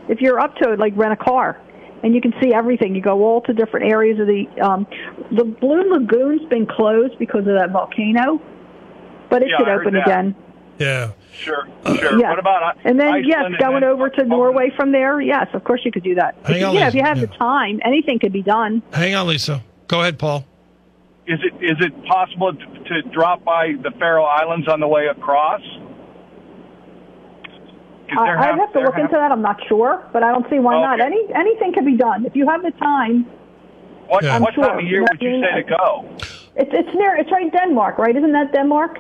if 0.08 0.22
you're 0.22 0.40
up 0.40 0.56
to 0.58 0.72
it, 0.72 0.80
like 0.80 0.94
rent 0.96 1.14
a 1.14 1.18
car. 1.18 1.60
And 2.02 2.16
you 2.16 2.22
can 2.22 2.34
see 2.42 2.54
everything. 2.54 2.96
You 2.96 3.02
go 3.02 3.26
all 3.26 3.42
to 3.42 3.54
different 3.54 3.92
areas 3.92 4.22
of 4.22 4.28
the 4.28 4.48
um, 4.62 4.88
the 5.32 5.44
Blue 5.44 5.92
Lagoon's 5.92 6.48
been 6.48 6.66
closed 6.66 7.20
because 7.20 7.42
of 7.42 7.56
that 7.60 7.72
volcano, 7.72 8.40
but 9.30 9.42
it 9.42 9.50
yeah, 9.50 9.58
should 9.58 9.70
open 9.70 9.96
again. 9.96 10.36
Yeah. 10.78 11.12
Sure, 11.34 11.68
sure. 11.86 12.20
Yeah. 12.20 12.30
What 12.30 12.40
about 12.40 12.78
and 12.84 13.00
then 13.00 13.08
Iceland 13.08 13.26
yes, 13.28 13.62
going 13.62 13.84
over 13.84 14.10
to 14.10 14.26
Norway 14.26 14.72
from 14.76 14.92
there. 14.92 15.22
Yes, 15.22 15.48
of 15.54 15.64
course 15.64 15.82
you 15.86 15.92
could 15.92 16.04
do 16.04 16.16
that. 16.16 16.36
Hang 16.44 16.58
if, 16.58 16.68
on, 16.68 16.76
yeah, 16.76 16.88
if 16.88 16.96
you 16.96 17.04
have 17.04 17.18
yeah. 17.18 17.26
the 17.26 17.34
time, 17.36 17.80
anything 17.84 18.20
could 18.20 18.34
be 18.34 18.42
done. 18.42 18.82
Hang 18.92 19.16
on, 19.16 19.28
Lisa. 19.28 19.64
Go 19.88 20.02
ahead, 20.02 20.20
Paul. 20.20 20.46
Is 21.28 21.40
it 21.44 21.54
is 21.64 21.78
it 21.80 22.06
possible 22.06 22.54
to, 22.54 22.66
to 22.66 23.02
drop 23.12 23.44
by 23.44 23.74
the 23.82 23.92
Faroe 24.00 24.26
Islands 24.26 24.68
on 24.68 24.80
the 24.80 24.88
way 24.88 25.08
across? 25.08 25.62
Uh, 28.12 28.22
I'd 28.22 28.58
have 28.58 28.74
to 28.74 28.80
look 28.80 28.96
have... 28.96 29.06
into 29.06 29.16
that. 29.16 29.32
I'm 29.32 29.42
not 29.42 29.60
sure, 29.68 30.04
but 30.12 30.24
I 30.24 30.32
don't 30.32 30.50
see 30.50 30.60
why 30.60 30.76
okay. 30.76 30.82
not. 30.82 31.00
Any 31.00 31.22
anything 31.36 31.74
can 31.74 31.86
be 31.86 31.96
done 31.96 32.26
if 32.26 32.36
you 32.36 32.48
have 32.48 32.64
the 32.64 32.72
time. 32.72 33.26
What, 34.08 34.24
yeah. 34.24 34.40
what 34.40 34.56
sure. 34.56 34.64
time 34.64 34.80
of 34.80 34.86
year 34.86 35.02
would 35.02 35.22
you 35.22 35.42
say 35.44 35.62
to 35.62 35.70
go? 35.70 36.10
It's 36.56 36.72
it's 36.74 36.96
near. 36.96 37.16
It's 37.16 37.32
right 37.32 37.52
Denmark, 37.52 37.98
right? 38.00 38.16
Isn't 38.16 38.32
that 38.34 38.52
Denmark? 38.52 39.00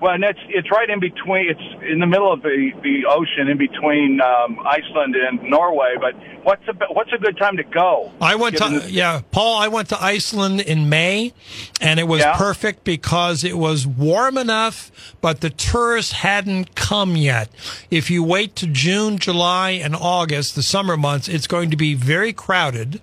Well, 0.00 0.12
and 0.12 0.22
it's 0.22 0.38
it's 0.48 0.70
right 0.70 0.88
in 0.88 1.00
between. 1.00 1.50
It's 1.50 1.82
in 1.82 1.98
the 1.98 2.06
middle 2.06 2.32
of 2.32 2.42
the 2.42 2.72
the 2.82 3.06
ocean, 3.08 3.48
in 3.48 3.58
between 3.58 4.20
um, 4.20 4.60
Iceland 4.64 5.16
and 5.16 5.42
Norway. 5.42 5.96
But 6.00 6.14
what's 6.44 6.62
a 6.68 6.92
what's 6.92 7.12
a 7.12 7.18
good 7.18 7.36
time 7.36 7.56
to 7.56 7.64
go? 7.64 8.12
I 8.20 8.36
went 8.36 8.58
to 8.58 8.84
yeah, 8.88 9.22
Paul. 9.32 9.58
I 9.58 9.66
went 9.66 9.88
to 9.88 10.00
Iceland 10.00 10.60
in 10.60 10.88
May, 10.88 11.32
and 11.80 11.98
it 11.98 12.04
was 12.04 12.20
yeah. 12.20 12.36
perfect 12.36 12.84
because 12.84 13.42
it 13.42 13.58
was 13.58 13.88
warm 13.88 14.38
enough, 14.38 14.92
but 15.20 15.40
the 15.40 15.50
tourists 15.50 16.12
hadn't 16.12 16.76
come 16.76 17.16
yet. 17.16 17.48
If 17.90 18.08
you 18.08 18.22
wait 18.22 18.54
to 18.56 18.68
June, 18.68 19.18
July, 19.18 19.70
and 19.70 19.96
August, 19.96 20.54
the 20.54 20.62
summer 20.62 20.96
months, 20.96 21.28
it's 21.28 21.48
going 21.48 21.70
to 21.70 21.76
be 21.76 21.94
very 21.94 22.32
crowded. 22.32 23.00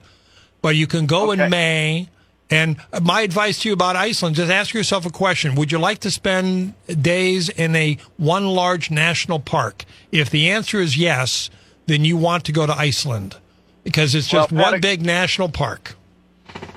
But 0.61 0.77
you 0.77 0.87
can 0.87 1.05
go 1.05 1.31
okay. 1.31 1.43
in 1.43 1.49
May 1.49 2.09
and 2.49 2.77
my 3.01 3.21
advice 3.21 3.59
to 3.59 3.69
you 3.69 3.73
about 3.73 3.95
Iceland, 3.95 4.35
just 4.35 4.51
ask 4.51 4.73
yourself 4.73 5.05
a 5.05 5.09
question. 5.09 5.55
Would 5.55 5.71
you 5.71 5.79
like 5.79 5.99
to 5.99 6.11
spend 6.11 6.73
days 6.87 7.49
in 7.49 7.75
a 7.75 7.97
one 8.17 8.47
large 8.47 8.91
national 8.91 9.39
park? 9.39 9.83
If 10.11 10.29
the 10.29 10.49
answer 10.51 10.79
is 10.79 10.97
yes, 10.97 11.49
then 11.87 12.05
you 12.05 12.17
want 12.17 12.45
to 12.45 12.51
go 12.51 12.65
to 12.65 12.73
Iceland 12.73 13.37
because 13.83 14.13
it's 14.13 14.27
just 14.27 14.51
well, 14.51 14.71
one 14.71 14.81
big 14.81 15.03
national 15.03 15.49
park. 15.49 15.95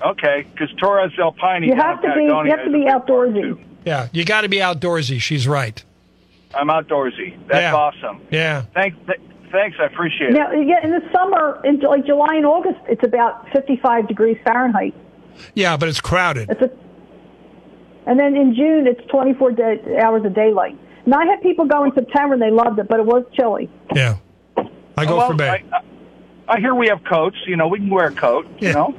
Okay, 0.05 0.47
because 0.53 0.71
Torres 0.79 1.13
del 1.17 1.33
Paine. 1.33 1.65
You 1.65 1.75
have 1.75 2.01
to 2.03 2.15
be. 2.15 2.25
You 2.25 2.51
have 2.51 2.65
to 2.65 2.71
be 2.71 2.85
outdoorsy. 2.85 3.63
Yeah, 3.85 4.09
you 4.13 4.25
got 4.25 4.43
to 4.43 4.49
be 4.49 4.59
outdoorsy. 4.59 5.21
She's 5.21 5.47
right. 5.47 5.83
I'm 6.55 6.69
outdoorsy. 6.69 7.39
That's 7.47 7.63
yeah. 7.63 7.75
awesome. 7.75 8.21
Yeah. 8.31 8.63
Thanks. 8.75 8.97
Th- 9.07 9.21
Thanks, 9.51 9.79
I 9.81 9.87
appreciate 9.87 10.31
it. 10.31 10.33
Now, 10.35 10.53
yeah, 10.53 10.85
in 10.85 10.91
the 10.91 11.01
summer, 11.11 11.59
in 11.65 11.81
like 11.81 12.05
July 12.05 12.35
and 12.35 12.45
August, 12.45 12.81
it's 12.87 13.03
about 13.03 13.49
55 13.51 14.07
degrees 14.07 14.37
Fahrenheit. 14.45 14.95
Yeah, 15.54 15.76
but 15.76 15.88
it's 15.88 16.00
crowded. 16.00 16.50
It's 16.50 16.62
a, 16.62 16.71
and 18.07 18.18
then 18.18 18.35
in 18.37 18.54
June, 18.54 18.87
it's 18.87 19.04
24 19.11 19.52
day, 19.52 19.99
hours 20.02 20.25
of 20.25 20.35
daylight. 20.35 20.78
And 21.04 21.14
I 21.14 21.26
had 21.26 21.42
people 21.42 21.66
go 21.66 21.85
in 21.85 21.92
September 21.95 22.35
and 22.35 22.42
they 22.42 22.50
loved 22.50 22.78
it, 22.78 22.88
but 22.88 23.00
it 23.00 23.07
was 23.07 23.25
chilly. 23.35 23.71
Yeah. 23.95 24.16
I 24.97 25.04
go 25.04 25.18
well, 25.18 25.30
for 25.30 25.37
Bay. 25.37 25.64
I, 25.71 25.76
I, 25.76 25.83
I 26.57 26.61
hear 26.61 26.75
we 26.75 26.88
have 26.88 27.04
coats. 27.04 27.37
You 27.47 27.57
know, 27.57 27.68
we 27.68 27.78
can 27.78 27.90
wear 27.90 28.09
a 28.09 28.14
coat. 28.14 28.47
Yeah. 28.59 28.68
You 28.68 28.75
know. 28.75 28.95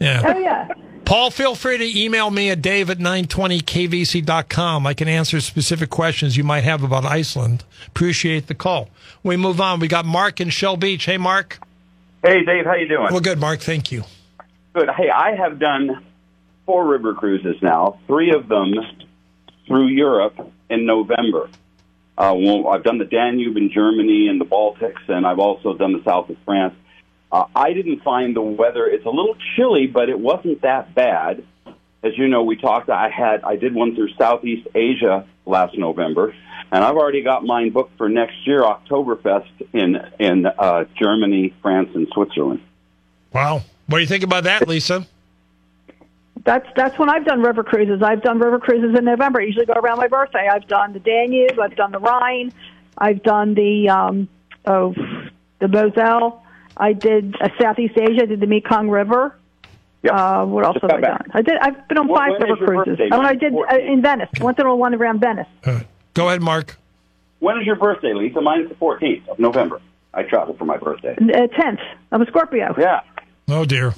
yeah. 0.00 0.22
Oh, 0.24 0.38
yeah. 0.38 0.68
Paul, 1.04 1.30
feel 1.30 1.54
free 1.54 1.78
to 1.78 1.98
email 1.98 2.30
me 2.30 2.50
at 2.50 2.60
dave 2.60 2.90
at 2.90 2.98
920kvec.com. 2.98 4.86
I 4.86 4.92
can 4.92 5.08
answer 5.08 5.40
specific 5.40 5.88
questions 5.88 6.36
you 6.36 6.44
might 6.44 6.64
have 6.64 6.82
about 6.82 7.06
Iceland. 7.06 7.64
Appreciate 7.86 8.46
the 8.46 8.54
call. 8.54 8.90
We 9.22 9.38
move 9.38 9.58
on. 9.58 9.80
We 9.80 9.88
got 9.88 10.04
Mark 10.04 10.38
in 10.38 10.50
Shell 10.50 10.76
Beach. 10.76 11.06
Hey, 11.06 11.16
Mark. 11.16 11.60
Hey, 12.22 12.44
Dave, 12.44 12.66
how 12.66 12.74
you 12.74 12.88
doing? 12.88 13.08
Well, 13.10 13.20
good, 13.20 13.38
Mark. 13.38 13.60
Thank 13.60 13.90
you. 13.90 14.04
Good. 14.74 14.88
Hey, 14.90 15.10
I 15.10 15.34
have 15.34 15.58
done 15.58 16.04
four 16.66 16.86
river 16.86 17.14
cruises 17.14 17.56
now, 17.62 17.98
three 18.06 18.32
of 18.32 18.48
them 18.48 18.74
through 19.66 19.86
Europe 19.86 20.52
in 20.68 20.86
November. 20.86 21.48
Uh, 22.16 22.34
well, 22.36 22.68
I've 22.68 22.82
done 22.82 22.98
the 22.98 23.04
Danube 23.04 23.56
in 23.56 23.70
Germany 23.70 24.28
and 24.28 24.40
the 24.40 24.44
Baltics, 24.44 25.08
and 25.08 25.26
I've 25.26 25.38
also 25.38 25.74
done 25.74 25.92
the 25.92 26.02
south 26.04 26.28
of 26.30 26.36
France. 26.44 26.74
Uh, 27.30 27.44
I 27.54 27.72
didn't 27.72 28.02
find 28.02 28.34
the 28.34 28.42
weather. 28.42 28.86
It's 28.86 29.06
a 29.06 29.10
little 29.10 29.36
chilly, 29.54 29.86
but 29.86 30.08
it 30.08 30.18
wasn't 30.18 30.62
that 30.62 30.94
bad. 30.94 31.44
As 32.02 32.16
you 32.16 32.28
know, 32.28 32.42
we 32.42 32.56
talked. 32.56 32.90
I 32.90 33.08
had 33.08 33.42
I 33.44 33.56
did 33.56 33.74
one 33.74 33.94
through 33.94 34.10
Southeast 34.14 34.68
Asia 34.74 35.26
last 35.46 35.76
November, 35.76 36.34
and 36.70 36.84
I've 36.84 36.96
already 36.96 37.22
got 37.22 37.44
mine 37.44 37.70
booked 37.70 37.96
for 37.98 38.08
next 38.08 38.46
year, 38.46 38.62
Oktoberfest 38.62 39.50
in 39.72 39.96
in 40.18 40.46
uh, 40.46 40.84
Germany, 40.98 41.54
France, 41.60 41.90
and 41.94 42.06
Switzerland. 42.12 42.60
Wow. 43.32 43.62
What 43.88 43.98
do 43.98 44.02
you 44.02 44.06
think 44.06 44.22
about 44.24 44.44
that, 44.44 44.68
Lisa? 44.68 45.06
That's 46.44 46.66
that's 46.76 46.98
when 46.98 47.10
I've 47.10 47.24
done 47.24 47.42
river 47.42 47.64
cruises. 47.64 48.02
I've 48.02 48.22
done 48.22 48.38
river 48.38 48.58
cruises 48.58 48.96
in 48.98 49.04
November. 49.04 49.40
I 49.40 49.44
usually 49.44 49.66
go 49.66 49.72
around 49.74 49.98
my 49.98 50.08
birthday. 50.08 50.48
I've 50.50 50.68
done 50.68 50.92
the 50.92 51.00
Danube. 51.00 51.58
I've 51.58 51.74
done 51.76 51.92
the 51.92 51.98
Rhine. 51.98 52.52
I've 52.96 53.22
done 53.22 53.54
the 53.54 53.88
um, 53.88 54.28
oh 54.66 54.94
the 55.58 55.68
Moselle. 55.68 56.42
I 56.76 56.92
did 56.92 57.34
uh, 57.40 57.48
Southeast 57.60 57.94
Asia. 57.98 58.22
I 58.22 58.26
did 58.26 58.40
the 58.40 58.46
Mekong 58.46 58.88
River. 58.88 59.34
Yep. 60.04 60.12
Uh, 60.14 60.44
what 60.46 60.64
else 60.64 60.74
Just 60.74 60.82
have 60.92 60.92
I 60.98 61.00
back. 61.00 61.18
done? 61.24 61.30
I 61.34 61.42
did. 61.42 61.56
I've 61.58 61.88
been 61.88 61.98
on 61.98 62.08
When- 62.08 62.18
five 62.18 62.40
river 62.40 62.56
cruises. 62.66 62.98
birthday, 62.98 63.08
Oh, 63.10 63.18
and 63.18 63.26
I 63.26 63.34
did 63.34 63.52
uh, 63.52 63.76
in 63.76 64.00
Venice. 64.00 64.28
Went 64.40 64.56
to 64.58 64.74
one 64.74 64.94
around 64.94 65.20
Venice. 65.20 65.48
Uh, 65.64 65.80
go 66.14 66.28
ahead, 66.28 66.40
Mark. 66.40 66.76
When 67.40 67.58
is 67.58 67.66
your 67.66 67.76
birthday, 67.76 68.14
Lisa? 68.14 68.40
Mine's 68.40 68.68
the 68.68 68.74
14th 68.76 69.28
of 69.28 69.38
November. 69.38 69.80
I 70.14 70.22
travel 70.22 70.54
for 70.56 70.64
my 70.64 70.76
birthday. 70.76 71.16
Uh, 71.16 71.46
tenth. 71.48 71.80
I'm 72.12 72.22
a 72.22 72.26
Scorpio. 72.26 72.74
Yeah, 72.78 73.00
Oh, 73.48 73.64
dear. 73.64 73.94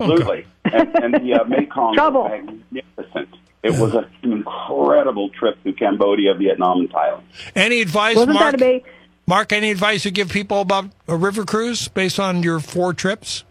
absolutely. 0.00 0.46
and, 0.64 0.94
and 0.96 1.14
the 1.14 1.34
uh, 1.34 1.44
Mekong 1.44 1.94
Trouble. 1.94 2.22
was 2.24 2.60
magnificent. 2.70 3.28
It 3.62 3.72
was 3.80 3.94
an 3.94 4.06
incredible 4.22 5.30
trip 5.30 5.62
to 5.64 5.72
Cambodia, 5.72 6.34
Vietnam, 6.34 6.80
and 6.80 6.90
Thailand. 6.92 7.22
Any 7.54 7.80
advice, 7.80 8.16
Wasn't 8.16 8.34
Mark? 8.34 8.52
that 8.52 8.54
a 8.54 8.58
big? 8.58 8.84
Mark, 9.26 9.52
any 9.52 9.70
advice 9.70 10.04
you 10.04 10.10
give 10.10 10.28
people 10.28 10.60
about 10.60 10.90
a 11.08 11.16
river 11.16 11.44
cruise 11.46 11.88
based 11.88 12.20
on 12.20 12.42
your 12.42 12.60
four 12.60 12.92
trips? 12.92 13.44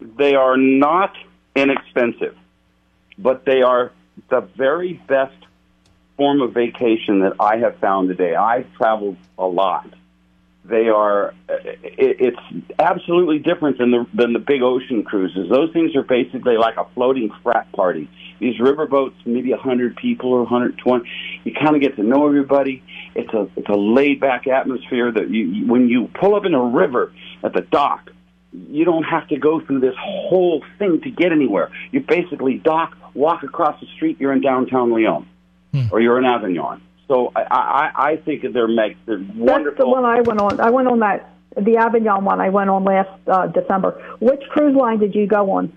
They 0.00 0.34
are 0.34 0.56
not 0.56 1.14
inexpensive, 1.54 2.34
but 3.18 3.44
they 3.44 3.60
are 3.60 3.92
the 4.30 4.40
very 4.40 4.94
best 5.06 5.36
form 6.16 6.40
of 6.40 6.54
vacation 6.54 7.20
that 7.20 7.34
I 7.38 7.58
have 7.58 7.76
found 7.78 8.08
today. 8.08 8.34
I've 8.34 8.72
traveled 8.74 9.18
a 9.38 9.46
lot. 9.46 9.86
They 10.64 10.88
are. 10.88 11.34
Uh, 11.48 11.54
it, 11.64 12.16
it's 12.20 12.72
absolutely 12.78 13.40
different 13.40 13.78
than 13.78 13.90
the 13.90 14.06
than 14.14 14.32
the 14.32 14.38
big 14.38 14.62
ocean 14.62 15.02
cruises. 15.02 15.50
Those 15.50 15.72
things 15.72 15.96
are 15.96 16.04
basically 16.04 16.56
like 16.56 16.76
a 16.76 16.86
floating 16.94 17.30
frat 17.42 17.70
party. 17.72 18.08
These 18.38 18.60
river 18.60 18.86
boats, 18.86 19.16
maybe 19.24 19.52
a 19.52 19.56
hundred 19.56 19.96
people 19.96 20.32
or 20.32 20.42
120. 20.42 21.08
You 21.44 21.52
kind 21.52 21.74
of 21.74 21.82
get 21.82 21.96
to 21.96 22.02
know 22.02 22.26
everybody. 22.26 22.82
It's 23.14 23.32
a 23.32 23.48
it's 23.56 23.68
a 23.68 23.76
laid 23.76 24.20
back 24.20 24.46
atmosphere 24.46 25.10
that 25.10 25.30
you, 25.30 25.66
when 25.66 25.88
you 25.88 26.08
pull 26.20 26.36
up 26.36 26.44
in 26.44 26.54
a 26.54 26.62
river 26.62 27.12
at 27.42 27.54
the 27.54 27.62
dock, 27.62 28.10
you 28.52 28.84
don't 28.84 29.04
have 29.04 29.26
to 29.28 29.38
go 29.38 29.60
through 29.60 29.80
this 29.80 29.94
whole 29.98 30.64
thing 30.78 31.00
to 31.00 31.10
get 31.10 31.32
anywhere. 31.32 31.70
You 31.90 32.00
basically 32.00 32.58
dock, 32.58 32.96
walk 33.14 33.42
across 33.42 33.80
the 33.80 33.86
street, 33.96 34.20
you're 34.20 34.32
in 34.32 34.42
downtown 34.42 34.90
Lyon, 34.90 35.26
hmm. 35.72 35.86
or 35.90 36.00
you're 36.00 36.18
in 36.18 36.24
Avignon. 36.24 36.82
So 37.12 37.30
I, 37.36 37.42
I, 37.42 37.90
I 38.12 38.16
think 38.16 38.42
they're 38.54 38.66
make 38.66 38.96
they're 39.04 39.18
wonderful. 39.18 39.64
That's 39.64 39.76
the 39.76 39.86
one 39.86 40.04
I 40.06 40.22
went 40.22 40.40
on. 40.40 40.60
I 40.60 40.70
went 40.70 40.88
on 40.88 41.00
that 41.00 41.30
the 41.54 41.76
Avignon 41.76 42.24
one. 42.24 42.40
I 42.40 42.48
went 42.48 42.70
on 42.70 42.84
last 42.84 43.10
uh, 43.28 43.48
December. 43.48 44.16
Which 44.18 44.40
cruise 44.48 44.74
line 44.74 44.98
did 44.98 45.14
you 45.14 45.26
go 45.26 45.50
on? 45.50 45.76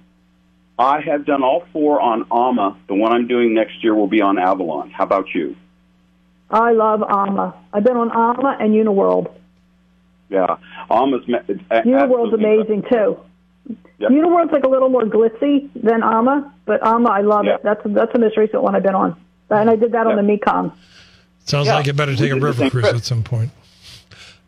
I 0.80 1.02
have 1.02 1.26
done 1.26 1.44
all 1.44 1.66
four 1.74 2.00
on 2.00 2.26
AMA. 2.32 2.78
The 2.88 2.96
one 2.96 3.12
I'm 3.12 3.28
doing 3.28 3.54
next 3.54 3.84
year 3.84 3.94
will 3.94 4.08
be 4.08 4.22
on 4.22 4.40
Avalon. 4.40 4.92
How 4.92 5.04
about 5.04 5.26
you? 5.36 5.58
I 6.50 6.72
love 6.72 7.04
AMA. 7.04 7.54
I've 7.74 7.84
been 7.84 7.98
on 7.98 8.12
AMA 8.12 8.58
and 8.62 8.74
Uniworld. 8.74 9.34
Yeah, 10.30 10.56
AMA's 10.90 11.28
me- 11.28 11.40
Uniworld's 11.84 12.34
amazing 12.34 12.84
too. 12.90 13.20
Yep. 13.98 14.10
Uniworld's 14.10 14.54
like 14.54 14.64
a 14.64 14.70
little 14.70 14.90
more 14.90 15.04
glitzy 15.04 15.70
than 15.74 16.02
AMA, 16.02 16.54
but 16.66 16.82
AMA 16.82 17.10
I 17.10 17.22
love 17.22 17.46
it. 17.46 17.62
That's 17.62 17.82
that's 17.84 18.14
the 18.14 18.20
most 18.20 18.38
recent 18.38 18.64
one 18.64 18.74
I've 18.74 18.84
been 18.84 18.96
on, 18.96 19.20
and 19.50 19.70
I 19.70 19.76
did 19.76 19.92
that 19.92 20.08
on 20.08 20.16
the 20.16 20.24
Mekong. 20.24 20.72
Sounds 21.46 21.68
Yeah, 21.68 21.76
like 21.76 21.86
you 21.86 21.94
better 21.94 22.16
take 22.16 22.32
a 22.32 22.40
river 22.40 22.70
cruise 22.70 22.86
at 22.86 23.04
some 23.04 23.24
point. 23.24 23.52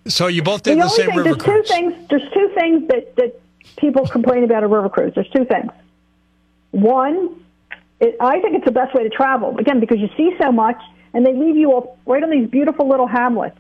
So 0.08 0.28
you 0.28 0.42
both 0.42 0.64
did 0.64 0.78
the 0.78 0.84
the, 0.84 0.90
same 0.90 1.08
thing 1.08 1.18
river 1.18 1.24
there's 1.36 1.38
cruise. 1.44 1.68
two 1.68 1.74
things. 1.74 1.94
There's 2.10 2.34
two 2.34 2.52
things 2.56 2.88
that 2.90 3.16
that 3.18 3.40
people 3.78 4.08
complain 4.08 4.44
about 4.44 4.64
a 4.64 4.68
river 4.68 4.90
cruise. 4.90 5.14
There's 5.16 5.30
two 5.30 5.46
things. 5.46 5.72
One, 6.72 7.44
it, 8.00 8.16
I 8.20 8.40
think 8.42 8.56
it's 8.56 8.66
the 8.66 8.72
best 8.72 8.94
way 8.96 9.04
to 9.04 9.10
travel 9.10 9.58
again 9.58 9.80
because 9.80 10.00
you 10.00 10.10
see 10.18 10.32
so 10.42 10.52
much, 10.52 10.82
and 11.14 11.26
they 11.26 11.34
leave 11.34 11.56
you 11.56 11.72
all 11.72 11.98
right 12.06 12.24
on 12.24 12.30
these 12.30 12.50
beautiful 12.50 12.88
little 12.90 13.08
hamlets. 13.08 13.58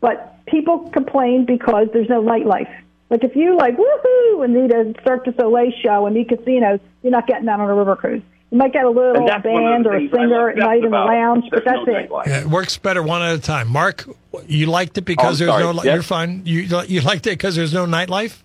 But 0.00 0.44
people 0.46 0.90
complain 0.90 1.44
because 1.46 1.88
there's 1.92 2.08
no 2.08 2.22
nightlife. 2.22 2.72
Like 3.10 3.22
if 3.22 3.36
you 3.36 3.56
like 3.56 3.76
woohoo 3.76 4.44
and 4.44 4.54
need 4.54 4.72
a 4.72 4.94
Cirque 5.04 5.24
du 5.26 5.34
Soleil 5.38 5.72
show 5.82 6.06
and 6.06 6.16
need 6.16 6.28
casinos, 6.28 6.80
you're 7.02 7.12
not 7.12 7.26
getting 7.26 7.46
that 7.46 7.60
on 7.60 7.68
a 7.70 7.74
river 7.74 7.96
cruise. 7.96 8.22
You 8.56 8.62
might 8.62 8.72
get 8.72 8.86
a 8.86 8.88
little 8.88 9.16
And 9.16 9.28
that's 9.28 9.44
one 9.44 9.62
of 9.66 9.70
band 9.70 9.86
or 9.86 9.96
a 9.96 10.08
singer 10.08 10.48
at 10.48 10.56
night 10.56 10.82
in 10.82 10.90
the 10.90 10.96
lounge, 10.96 11.44
but 11.50 11.62
that's 11.62 11.86
no 11.86 11.94
it. 11.94 12.10
Yeah, 12.26 12.40
it 12.40 12.46
works 12.46 12.78
better 12.78 13.02
one 13.02 13.20
at 13.20 13.34
a 13.34 13.38
time. 13.38 13.68
Mark, 13.68 14.08
you 14.46 14.64
liked 14.64 14.96
it 14.96 15.02
because 15.02 15.42
Oh, 15.42 15.44
there's 15.44 15.60
sorry. 15.60 15.74
no. 15.74 15.82
Yes. 15.82 15.92
You're 15.92 16.02
fine. 16.02 16.40
You 16.46 16.60
you 16.88 17.02
liked 17.02 17.26
it 17.26 17.32
because 17.32 17.54
there's 17.54 17.74
no 17.74 17.84
nightlife. 17.84 18.38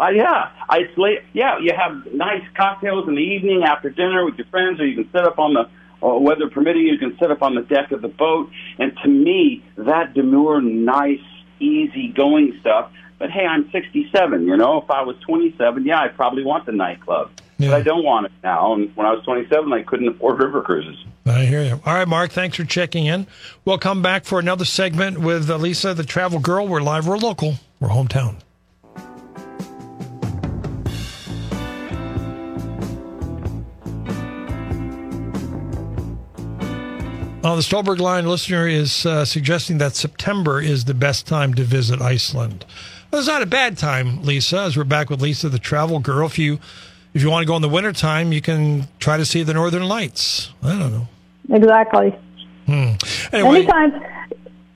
Uh, 0.00 0.08
yeah, 0.08 0.52
I, 0.70 0.78
it's 0.78 0.96
late. 0.96 1.18
Yeah, 1.34 1.58
you 1.58 1.74
have 1.76 2.10
nice 2.14 2.42
cocktails 2.56 3.06
in 3.08 3.14
the 3.14 3.20
evening 3.20 3.62
after 3.64 3.90
dinner 3.90 4.24
with 4.24 4.36
your 4.38 4.46
friends, 4.46 4.80
or 4.80 4.86
you 4.86 4.94
can 4.94 5.12
sit 5.12 5.26
up 5.26 5.38
on 5.38 5.52
the, 5.52 5.68
or 6.00 6.18
weather 6.18 6.48
permitting, 6.48 6.86
you 6.86 6.96
can 6.96 7.14
sit 7.18 7.30
up 7.30 7.42
on 7.42 7.54
the 7.54 7.62
deck 7.62 7.92
of 7.92 8.00
the 8.00 8.08
boat. 8.08 8.50
And 8.78 8.96
to 9.02 9.08
me, 9.08 9.62
that 9.76 10.14
demure, 10.14 10.62
nice, 10.62 11.20
easy 11.60 12.08
going 12.08 12.56
stuff. 12.62 12.90
But 13.18 13.30
hey, 13.30 13.44
I'm 13.44 13.70
67. 13.70 14.46
You 14.46 14.56
know, 14.56 14.80
if 14.80 14.90
I 14.90 15.02
was 15.02 15.16
27, 15.26 15.84
yeah, 15.84 16.00
I'd 16.00 16.16
probably 16.16 16.42
want 16.42 16.64
the 16.64 16.72
nightclub. 16.72 17.30
Yeah. 17.58 17.70
But 17.70 17.76
I 17.76 17.82
don't 17.82 18.04
want 18.04 18.26
it 18.26 18.32
now. 18.42 18.74
And 18.74 18.94
when 18.96 19.06
I 19.06 19.12
was 19.12 19.24
27, 19.24 19.72
I 19.72 19.82
couldn't 19.82 20.08
afford 20.08 20.42
river 20.42 20.60
cruises. 20.60 20.96
I 21.24 21.46
hear 21.46 21.62
you. 21.62 21.80
All 21.84 21.94
right, 21.94 22.06
Mark. 22.06 22.30
Thanks 22.30 22.56
for 22.56 22.64
checking 22.64 23.06
in. 23.06 23.26
We'll 23.64 23.78
come 23.78 24.02
back 24.02 24.24
for 24.24 24.38
another 24.38 24.64
segment 24.64 25.18
with 25.18 25.48
uh, 25.48 25.56
Lisa, 25.56 25.94
the 25.94 26.04
travel 26.04 26.38
girl. 26.38 26.68
We're 26.68 26.82
live. 26.82 27.06
We're 27.06 27.16
local. 27.16 27.54
We're 27.80 27.88
hometown. 27.88 28.36
Uh, 37.46 37.54
the 37.54 37.62
Stolberg 37.62 38.00
line 38.00 38.26
listener 38.26 38.66
is 38.66 39.06
uh, 39.06 39.24
suggesting 39.24 39.78
that 39.78 39.94
September 39.94 40.60
is 40.60 40.84
the 40.86 40.94
best 40.94 41.28
time 41.28 41.54
to 41.54 41.62
visit 41.62 42.02
Iceland. 42.02 42.64
Well, 43.10 43.20
it's 43.20 43.28
not 43.28 43.40
a 43.40 43.46
bad 43.46 43.78
time, 43.78 44.24
Lisa, 44.24 44.62
as 44.62 44.76
we're 44.76 44.82
back 44.82 45.10
with 45.10 45.22
Lisa, 45.22 45.48
the 45.48 45.60
travel 45.60 46.00
girl. 46.00 46.26
If 46.26 46.40
you 46.40 46.58
if 47.16 47.22
you 47.22 47.30
want 47.30 47.42
to 47.42 47.46
go 47.46 47.56
in 47.56 47.62
the 47.62 47.68
wintertime, 47.68 48.30
you 48.30 48.42
can 48.42 48.86
try 48.98 49.16
to 49.16 49.24
see 49.24 49.42
the 49.42 49.54
Northern 49.54 49.88
Lights. 49.88 50.50
I 50.62 50.78
don't 50.78 50.92
know. 50.92 51.08
Exactly. 51.48 52.14
Anyway, 52.68 52.98
Anytime. 53.32 54.02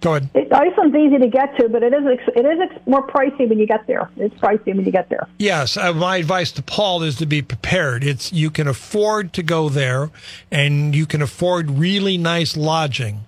go 0.01 0.15
ahead. 0.15 0.31
It, 0.33 0.51
Iceland's 0.51 0.97
easy 0.97 1.19
to 1.19 1.29
get 1.29 1.55
to, 1.59 1.69
but 1.69 1.83
it 1.83 1.93
is 1.93 2.19
it 2.35 2.47
is 2.47 2.87
more 2.87 3.07
pricey 3.07 3.47
when 3.47 3.59
you 3.59 3.67
get 3.67 3.87
there. 3.87 4.09
It's 4.17 4.35
pricey 4.37 4.75
when 4.75 4.87
you 4.87 4.93
get 4.93 5.11
there. 5.11 5.29
Yes, 5.39 5.77
uh, 5.77 5.93
my 5.93 6.17
advice 6.17 6.51
to 6.53 6.63
Paul 6.63 7.03
is 7.03 7.17
to 7.17 7.27
be 7.27 7.43
prepared. 7.43 8.05
It's 8.05 8.33
you 8.33 8.49
can 8.51 8.67
afford 8.69 9.35
to 9.35 9.43
go 9.43 9.69
there, 9.69 10.11
and 10.51 10.95
you 10.97 11.05
can 11.05 11.21
afford 11.21 11.71
really 11.71 12.17
nice 12.17 12.57
lodging, 12.57 13.21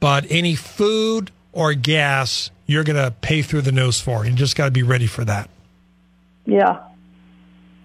but 0.00 0.26
any 0.28 0.54
food 0.54 1.30
or 1.54 1.72
gas 1.72 2.50
you're 2.66 2.84
going 2.84 3.02
to 3.02 3.10
pay 3.22 3.40
through 3.40 3.62
the 3.62 3.72
nose 3.72 4.00
for. 4.00 4.26
You 4.26 4.32
just 4.32 4.54
got 4.54 4.66
to 4.66 4.70
be 4.70 4.82
ready 4.82 5.06
for 5.06 5.24
that. 5.24 5.48
Yeah. 6.44 6.80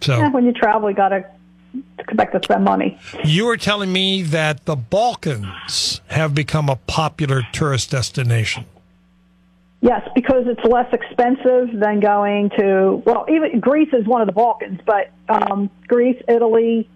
So 0.05 0.13
Eh, 0.21 0.29
When 0.29 0.45
you 0.45 0.53
travel, 0.53 0.89
you 0.89 0.95
got 0.95 1.09
to 1.09 1.25
expect 1.99 2.33
to 2.33 2.39
spend 2.43 2.63
money. 2.63 2.97
you 3.23 3.45
were 3.45 3.57
telling 3.57 3.91
me 3.91 4.21
that 4.21 4.65
the 4.65 4.75
Balkans 4.75 5.99
have 6.07 6.33
become 6.33 6.69
a 6.69 6.77
popular 6.87 7.41
tourist 7.51 7.91
destination. 7.91 8.65
Yes, 9.81 10.07
because 10.15 10.43
it's 10.47 10.63
less 10.63 10.91
expensive 10.93 11.67
than 11.79 11.99
going 11.99 12.49
to 12.57 13.03
well, 13.05 13.25
even 13.29 13.59
Greece 13.59 13.89
is 13.93 14.05
one 14.07 14.21
of 14.21 14.27
the 14.27 14.33
Balkans, 14.33 14.79
but 14.85 15.11
um, 15.29 15.69
Greece, 15.87 16.19
Italy, 16.27 16.87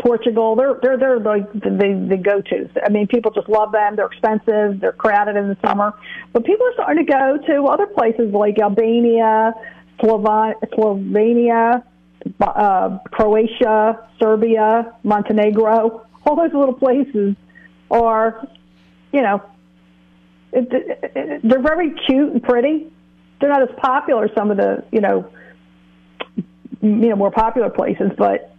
Portugal, 0.00 0.56
they're 0.56 0.78
they're 0.82 0.98
they're 0.98 1.20
like 1.20 1.52
the 1.52 1.70
the, 1.70 2.06
the 2.10 2.16
go 2.16 2.40
tos. 2.40 2.70
I 2.84 2.88
mean, 2.88 3.06
people 3.06 3.30
just 3.30 3.48
love 3.48 3.70
them. 3.72 3.94
They're 3.96 4.06
expensive. 4.06 4.80
They're 4.80 4.92
crowded 5.04 5.36
in 5.36 5.48
the 5.48 5.56
summer, 5.64 5.92
but 6.32 6.44
people 6.44 6.66
are 6.66 6.72
starting 6.74 7.04
to 7.06 7.12
go 7.12 7.38
to 7.46 7.66
other 7.66 7.86
places 7.86 8.32
like 8.32 8.58
Albania, 8.58 9.52
Slovenia, 10.02 11.82
uh, 12.40 12.98
Croatia, 13.10 14.08
Serbia, 14.20 14.94
Montenegro. 15.02 16.06
All 16.26 16.36
those 16.36 16.54
little 16.54 16.74
places 16.74 17.36
are, 17.90 18.48
you 19.12 19.22
know, 19.22 19.42
it, 20.52 20.68
it, 20.72 21.10
it, 21.16 21.40
they're 21.42 21.62
very 21.62 21.92
cute 22.06 22.32
and 22.32 22.42
pretty. 22.42 22.90
They're 23.40 23.50
not 23.50 23.62
as 23.62 23.76
popular 23.76 24.24
as 24.24 24.30
some 24.36 24.50
of 24.50 24.56
the, 24.56 24.84
you 24.90 25.00
know, 25.00 25.30
you 26.80 27.08
know, 27.08 27.16
more 27.16 27.30
popular 27.30 27.70
places, 27.70 28.10
but 28.16 28.54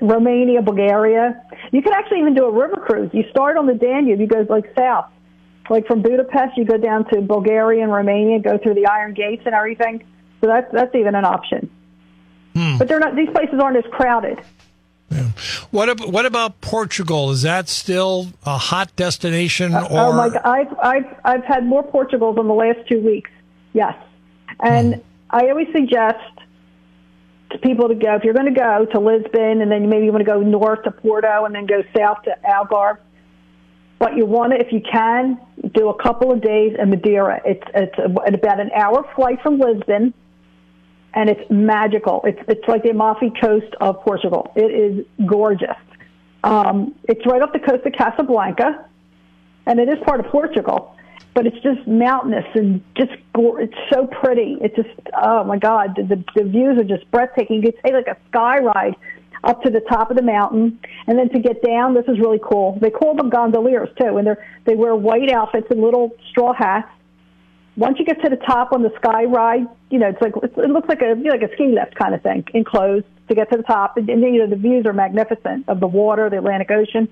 Romania, 0.00 0.62
Bulgaria. 0.62 1.42
You 1.72 1.82
can 1.82 1.92
actually 1.92 2.20
even 2.20 2.34
do 2.34 2.44
a 2.44 2.52
river 2.52 2.76
cruise. 2.76 3.10
You 3.12 3.24
start 3.30 3.56
on 3.56 3.66
the 3.66 3.74
Danube, 3.74 4.20
you 4.20 4.26
go 4.26 4.46
like 4.48 4.72
south, 4.76 5.06
like 5.70 5.86
from 5.86 6.02
Budapest, 6.02 6.56
you 6.56 6.64
go 6.64 6.76
down 6.76 7.08
to 7.10 7.20
Bulgaria 7.20 7.82
and 7.82 7.92
Romania, 7.92 8.40
go 8.40 8.58
through 8.58 8.74
the 8.74 8.86
Iron 8.86 9.14
Gates 9.14 9.42
and 9.46 9.54
everything. 9.54 10.04
So 10.40 10.46
that's 10.48 10.70
that's 10.72 10.94
even 10.94 11.14
an 11.14 11.24
option. 11.24 11.70
Hmm. 12.56 12.78
But 12.78 12.88
they're 12.88 12.98
not; 12.98 13.14
these 13.14 13.28
places 13.28 13.60
aren't 13.60 13.76
as 13.76 13.84
crowded. 13.92 14.40
Yeah. 15.10 15.28
What 15.70 15.90
about, 15.90 16.10
what 16.10 16.24
about 16.24 16.62
Portugal? 16.62 17.30
Is 17.30 17.42
that 17.42 17.68
still 17.68 18.28
a 18.46 18.56
hot 18.56 18.96
destination? 18.96 19.74
Uh, 19.74 19.86
oh 19.90 20.12
my 20.14 20.30
God, 20.30 20.40
I've 20.42 20.78
I've 20.82 21.16
I've 21.22 21.44
had 21.44 21.66
more 21.66 21.82
Portugals 21.82 22.38
in 22.38 22.48
the 22.48 22.54
last 22.54 22.78
two 22.88 23.00
weeks. 23.00 23.30
Yes, 23.74 23.94
and 24.58 24.94
hmm. 24.94 25.00
I 25.28 25.50
always 25.50 25.68
suggest 25.70 26.24
to 27.50 27.58
people 27.58 27.88
to 27.88 27.94
go 27.94 28.14
if 28.14 28.24
you're 28.24 28.32
going 28.32 28.54
to 28.54 28.58
go 28.58 28.86
to 28.86 29.00
Lisbon 29.00 29.60
and 29.60 29.70
then 29.70 29.90
maybe 29.90 30.06
you 30.06 30.12
want 30.12 30.24
to 30.24 30.32
go 30.32 30.40
north 30.40 30.82
to 30.84 30.90
Porto 30.90 31.44
and 31.44 31.54
then 31.54 31.66
go 31.66 31.82
south 31.94 32.22
to 32.22 32.34
Algarve. 32.42 32.96
But 33.98 34.16
you 34.16 34.24
want 34.24 34.54
to, 34.54 34.58
if 34.58 34.72
you 34.72 34.80
can, 34.80 35.38
do 35.74 35.90
a 35.90 36.02
couple 36.02 36.32
of 36.32 36.40
days 36.40 36.74
in 36.78 36.88
Madeira. 36.88 37.42
It's 37.44 37.68
it's 37.74 37.98
about 37.98 38.60
an 38.60 38.70
hour 38.72 39.06
flight 39.14 39.42
from 39.42 39.58
Lisbon 39.58 40.14
and 41.14 41.30
it's 41.30 41.50
magical. 41.50 42.20
It's 42.24 42.40
it's 42.48 42.66
like 42.68 42.82
the 42.82 42.90
Amalfi 42.90 43.32
Coast 43.40 43.74
of 43.80 44.00
Portugal. 44.02 44.52
It 44.54 44.70
is 44.70 45.06
gorgeous. 45.26 45.76
Um, 46.44 46.94
it's 47.04 47.24
right 47.26 47.42
off 47.42 47.52
the 47.52 47.58
coast 47.58 47.84
of 47.84 47.92
Casablanca, 47.92 48.84
and 49.66 49.80
it 49.80 49.88
is 49.88 49.98
part 50.04 50.20
of 50.20 50.26
Portugal. 50.26 50.94
But 51.34 51.46
it's 51.46 51.58
just 51.60 51.86
mountainous 51.86 52.46
and 52.54 52.82
just 52.96 53.12
it's 53.34 53.74
so 53.92 54.06
pretty. 54.06 54.56
It's 54.60 54.76
just 54.76 54.88
oh 55.20 55.44
my 55.44 55.58
god, 55.58 55.96
the, 55.96 56.22
the, 56.34 56.44
views 56.44 56.78
are 56.78 56.84
just 56.84 57.10
breathtaking. 57.10 57.62
You 57.62 57.72
take 57.84 57.92
like 57.92 58.06
a 58.06 58.16
sky 58.28 58.58
ride 58.58 58.94
up 59.44 59.62
to 59.62 59.70
the 59.70 59.80
top 59.80 60.10
of 60.10 60.16
the 60.16 60.22
mountain, 60.22 60.78
and 61.06 61.18
then 61.18 61.28
to 61.30 61.38
get 61.38 61.62
down, 61.62 61.94
this 61.94 62.06
is 62.08 62.18
really 62.18 62.40
cool. 62.42 62.78
They 62.80 62.90
call 62.90 63.14
them 63.14 63.28
gondoliers 63.28 63.88
too, 64.00 64.16
and 64.16 64.26
they're 64.26 64.46
they 64.64 64.76
wear 64.76 64.94
white 64.94 65.30
outfits 65.30 65.66
and 65.70 65.82
little 65.82 66.12
straw 66.30 66.54
hats, 66.54 66.88
once 67.76 67.98
you 67.98 68.04
get 68.04 68.20
to 68.22 68.30
the 68.30 68.36
top 68.36 68.72
on 68.72 68.82
the 68.82 68.92
sky 68.96 69.24
ride, 69.24 69.66
you 69.90 69.98
know, 69.98 70.08
it's 70.08 70.20
like 70.20 70.34
it 70.36 70.70
looks 70.70 70.88
like 70.88 71.02
a 71.02 71.08
you 71.08 71.24
know, 71.24 71.30
like 71.30 71.42
a 71.42 71.52
ski 71.54 71.68
lift 71.68 71.94
kind 71.94 72.14
of 72.14 72.22
thing, 72.22 72.44
enclosed 72.54 73.04
to 73.28 73.34
get 73.34 73.50
to 73.50 73.56
the 73.56 73.62
top. 73.62 73.96
And, 73.96 74.08
and 74.08 74.22
you 74.22 74.38
know, 74.38 74.46
the 74.46 74.56
views 74.56 74.86
are 74.86 74.92
magnificent 74.92 75.68
of 75.68 75.80
the 75.80 75.86
water, 75.86 76.30
the 76.30 76.38
Atlantic 76.38 76.70
Ocean. 76.70 77.08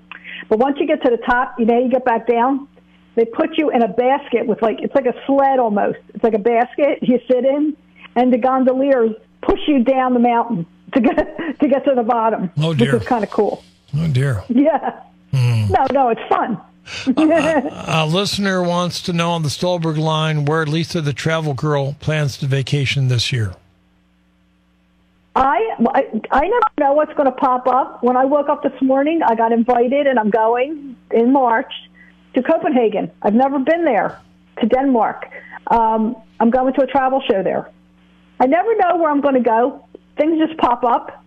But 0.49 0.59
once 0.59 0.77
you 0.79 0.87
get 0.87 1.03
to 1.03 1.11
the 1.11 1.23
top, 1.23 1.59
you 1.59 1.65
know, 1.65 1.79
you 1.79 1.89
get 1.89 2.03
back 2.05 2.27
down. 2.27 2.67
They 3.15 3.23
put 3.23 3.57
you 3.57 3.69
in 3.69 3.81
a 3.81 3.87
basket 3.87 4.45
with 4.45 4.61
like 4.61 4.81
it's 4.81 4.93
like 4.93 5.05
a 5.05 5.13
sled 5.25 5.59
almost. 5.59 5.99
It's 6.13 6.23
like 6.23 6.33
a 6.33 6.39
basket 6.39 6.99
you 7.01 7.19
sit 7.29 7.45
in, 7.45 7.77
and 8.15 8.33
the 8.33 8.37
gondoliers 8.37 9.11
push 9.41 9.59
you 9.67 9.83
down 9.83 10.13
the 10.13 10.19
mountain 10.19 10.65
to 10.93 10.99
get 10.99 11.59
to 11.59 11.67
get 11.67 11.85
to 11.85 11.93
the 11.95 12.03
bottom. 12.03 12.51
Oh 12.57 12.73
dear, 12.73 12.93
which 12.93 13.03
is 13.03 13.07
kind 13.07 13.23
of 13.23 13.29
cool. 13.29 13.63
Oh 13.95 14.07
dear. 14.11 14.43
Yeah. 14.49 15.01
Mm. 15.31 15.69
No, 15.69 15.85
no, 15.91 16.09
it's 16.09 16.21
fun 16.27 16.59
a, 17.07 17.71
a, 18.03 18.05
listener 18.05 18.61
wants 18.63 19.01
to 19.01 19.13
know 19.13 19.31
on 19.31 19.43
the 19.43 19.49
Stolberg 19.49 19.97
line 19.97 20.45
where 20.45 20.65
Lisa 20.65 21.01
the 21.01 21.13
Travel 21.13 21.53
Girl 21.53 21.93
plans 21.99 22.37
to 22.37 22.45
vacation 22.45 23.07
this 23.07 23.31
year. 23.31 23.55
I, 25.35 25.75
I, 25.93 26.21
I 26.31 26.47
never 26.47 26.71
know 26.79 26.93
what's 26.93 27.13
going 27.13 27.25
to 27.25 27.35
pop 27.35 27.67
up. 27.67 28.01
When 28.01 28.15
I 28.15 28.23
woke 28.25 28.47
up 28.47 28.63
this 28.63 28.81
morning, 28.81 29.21
I 29.21 29.35
got 29.35 29.51
invited, 29.51 30.07
and 30.07 30.17
I'm 30.17 30.29
going 30.29 30.95
in 31.11 31.33
March 31.33 31.71
to 32.35 32.41
Copenhagen. 32.41 33.11
I've 33.21 33.33
never 33.33 33.59
been 33.59 33.83
there 33.83 34.21
to 34.61 34.67
Denmark. 34.67 35.29
Um, 35.67 36.15
I'm 36.39 36.51
going 36.51 36.73
to 36.73 36.81
a 36.81 36.87
travel 36.87 37.21
show 37.29 37.43
there. 37.43 37.69
I 38.39 38.45
never 38.45 38.75
know 38.77 38.97
where 38.97 39.09
I'm 39.09 39.21
going 39.21 39.35
to 39.35 39.41
go. 39.41 39.85
Things 40.17 40.39
just 40.39 40.57
pop 40.57 40.83
up. 40.83 41.23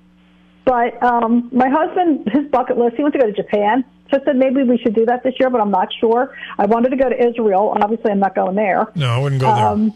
But 0.64 1.02
um, 1.02 1.48
my 1.52 1.68
husband, 1.68 2.28
his 2.30 2.46
bucket 2.50 2.76
list, 2.76 2.96
he 2.96 3.02
wants 3.02 3.16
to 3.16 3.22
go 3.22 3.30
to 3.30 3.32
Japan. 3.32 3.84
So 4.10 4.18
I 4.20 4.24
said 4.24 4.36
maybe 4.36 4.62
we 4.62 4.78
should 4.78 4.94
do 4.94 5.06
that 5.06 5.22
this 5.22 5.34
year, 5.38 5.50
but 5.50 5.60
I'm 5.60 5.70
not 5.70 5.88
sure. 6.00 6.34
I 6.58 6.66
wanted 6.66 6.90
to 6.90 6.96
go 6.96 7.08
to 7.08 7.28
Israel. 7.28 7.76
Obviously, 7.80 8.10
I'm 8.10 8.20
not 8.20 8.34
going 8.34 8.54
there. 8.56 8.90
No, 8.94 9.08
I 9.08 9.18
wouldn't 9.18 9.40
go 9.40 9.54
there. 9.54 9.66
Um, 9.66 9.92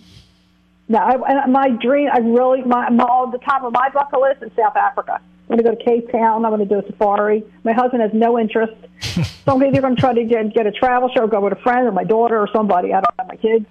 no, 0.89 0.99
I, 0.99 1.47
my 1.47 1.71
dream, 1.71 2.11
I 2.13 2.19
really, 2.19 2.63
my, 2.63 2.91
my, 2.91 3.27
the 3.33 3.39
top 3.39 3.63
of 3.63 3.73
my 3.73 3.89
bucket 3.89 4.21
list 4.21 4.43
is 4.43 4.51
South 4.57 4.77
Africa. 4.77 5.21
I'm 5.49 5.57
going 5.57 5.59
to 5.59 5.65
go 5.65 5.75
to 5.75 5.85
Cape 5.85 6.11
Town. 6.13 6.45
I'm 6.45 6.51
going 6.51 6.67
to 6.67 6.75
do 6.75 6.81
a 6.81 6.87
safari. 6.87 7.45
My 7.65 7.73
husband 7.73 8.03
has 8.03 8.11
no 8.13 8.39
interest. 8.39 8.75
so 9.01 9.53
I'm 9.55 9.63
either 9.63 9.81
going 9.81 9.97
to 9.97 10.01
try 10.01 10.13
to 10.13 10.25
get, 10.25 10.53
get 10.55 10.67
a 10.67 10.73
travel 10.73 11.11
show, 11.15 11.27
go 11.27 11.41
with 11.41 11.53
a 11.53 11.63
friend 11.63 11.87
or 11.87 11.93
my 11.93 12.05
daughter 12.05 12.39
or 12.39 12.49
somebody. 12.53 12.93
I 12.93 13.01
don't 13.01 13.15
have 13.19 13.29
my 13.29 13.37
kids. 13.37 13.67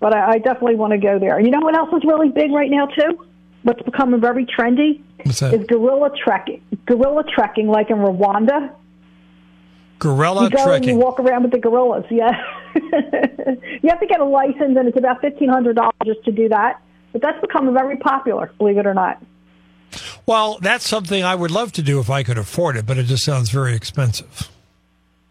But 0.00 0.14
I, 0.14 0.32
I 0.32 0.38
definitely 0.38 0.76
want 0.76 0.92
to 0.92 0.98
go 0.98 1.18
there. 1.18 1.40
You 1.40 1.50
know 1.50 1.60
what 1.60 1.76
else 1.76 1.90
is 1.92 2.04
really 2.04 2.28
big 2.28 2.50
right 2.50 2.70
now, 2.70 2.86
too? 2.86 3.24
What's 3.62 3.82
becoming 3.82 4.20
very 4.20 4.44
trendy? 4.44 5.02
What's 5.22 5.40
that? 5.40 5.54
Is 5.54 5.66
gorilla 5.66 6.10
trekking. 6.22 6.62
Gorilla 6.86 7.24
trekking, 7.24 7.68
like 7.68 7.90
in 7.90 7.96
Rwanda. 7.96 8.70
Gorilla 9.98 10.44
you 10.44 10.50
go 10.50 10.64
trekking. 10.64 10.90
And 10.90 10.98
you 10.98 11.04
walk 11.04 11.20
around 11.20 11.42
with 11.42 11.52
the 11.52 11.58
gorillas. 11.58 12.04
Yeah, 12.10 12.30
you 12.74 13.88
have 13.88 14.00
to 14.00 14.06
get 14.06 14.20
a 14.20 14.24
license, 14.24 14.76
and 14.76 14.88
it's 14.88 14.96
about 14.96 15.20
fifteen 15.20 15.48
hundred 15.48 15.76
dollars 15.76 15.94
just 16.04 16.24
to 16.24 16.32
do 16.32 16.48
that. 16.48 16.80
But 17.12 17.22
that's 17.22 17.40
become 17.40 17.72
very 17.72 17.96
popular, 17.96 18.52
believe 18.58 18.78
it 18.78 18.86
or 18.86 18.94
not. 18.94 19.22
Well, 20.26 20.58
that's 20.60 20.86
something 20.88 21.22
I 21.22 21.34
would 21.34 21.50
love 21.50 21.72
to 21.72 21.82
do 21.82 22.00
if 22.00 22.10
I 22.10 22.22
could 22.22 22.38
afford 22.38 22.76
it, 22.76 22.86
but 22.86 22.98
it 22.98 23.04
just 23.04 23.24
sounds 23.24 23.50
very 23.50 23.74
expensive. 23.74 24.48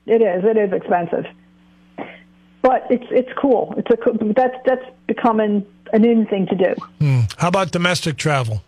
It 0.06 0.21
is. 0.21 0.43
It 0.43 0.58
is 0.58 0.71
expensive, 0.71 1.26
but 2.62 2.88
it's 2.89 3.06
it's 3.10 3.32
cool. 3.39 3.73
It's 3.78 3.89
a 3.89 4.34
that's 4.34 4.56
that's 4.65 4.86
becoming 5.08 5.65
an 5.93 6.06
in 6.06 6.26
thing 6.26 6.47
to 6.47 6.56
do. 6.56 6.76
Hmm. 6.99 7.19
How 7.38 7.47
about 7.49 7.71
domestic 7.71 8.17
travel? 8.17 8.63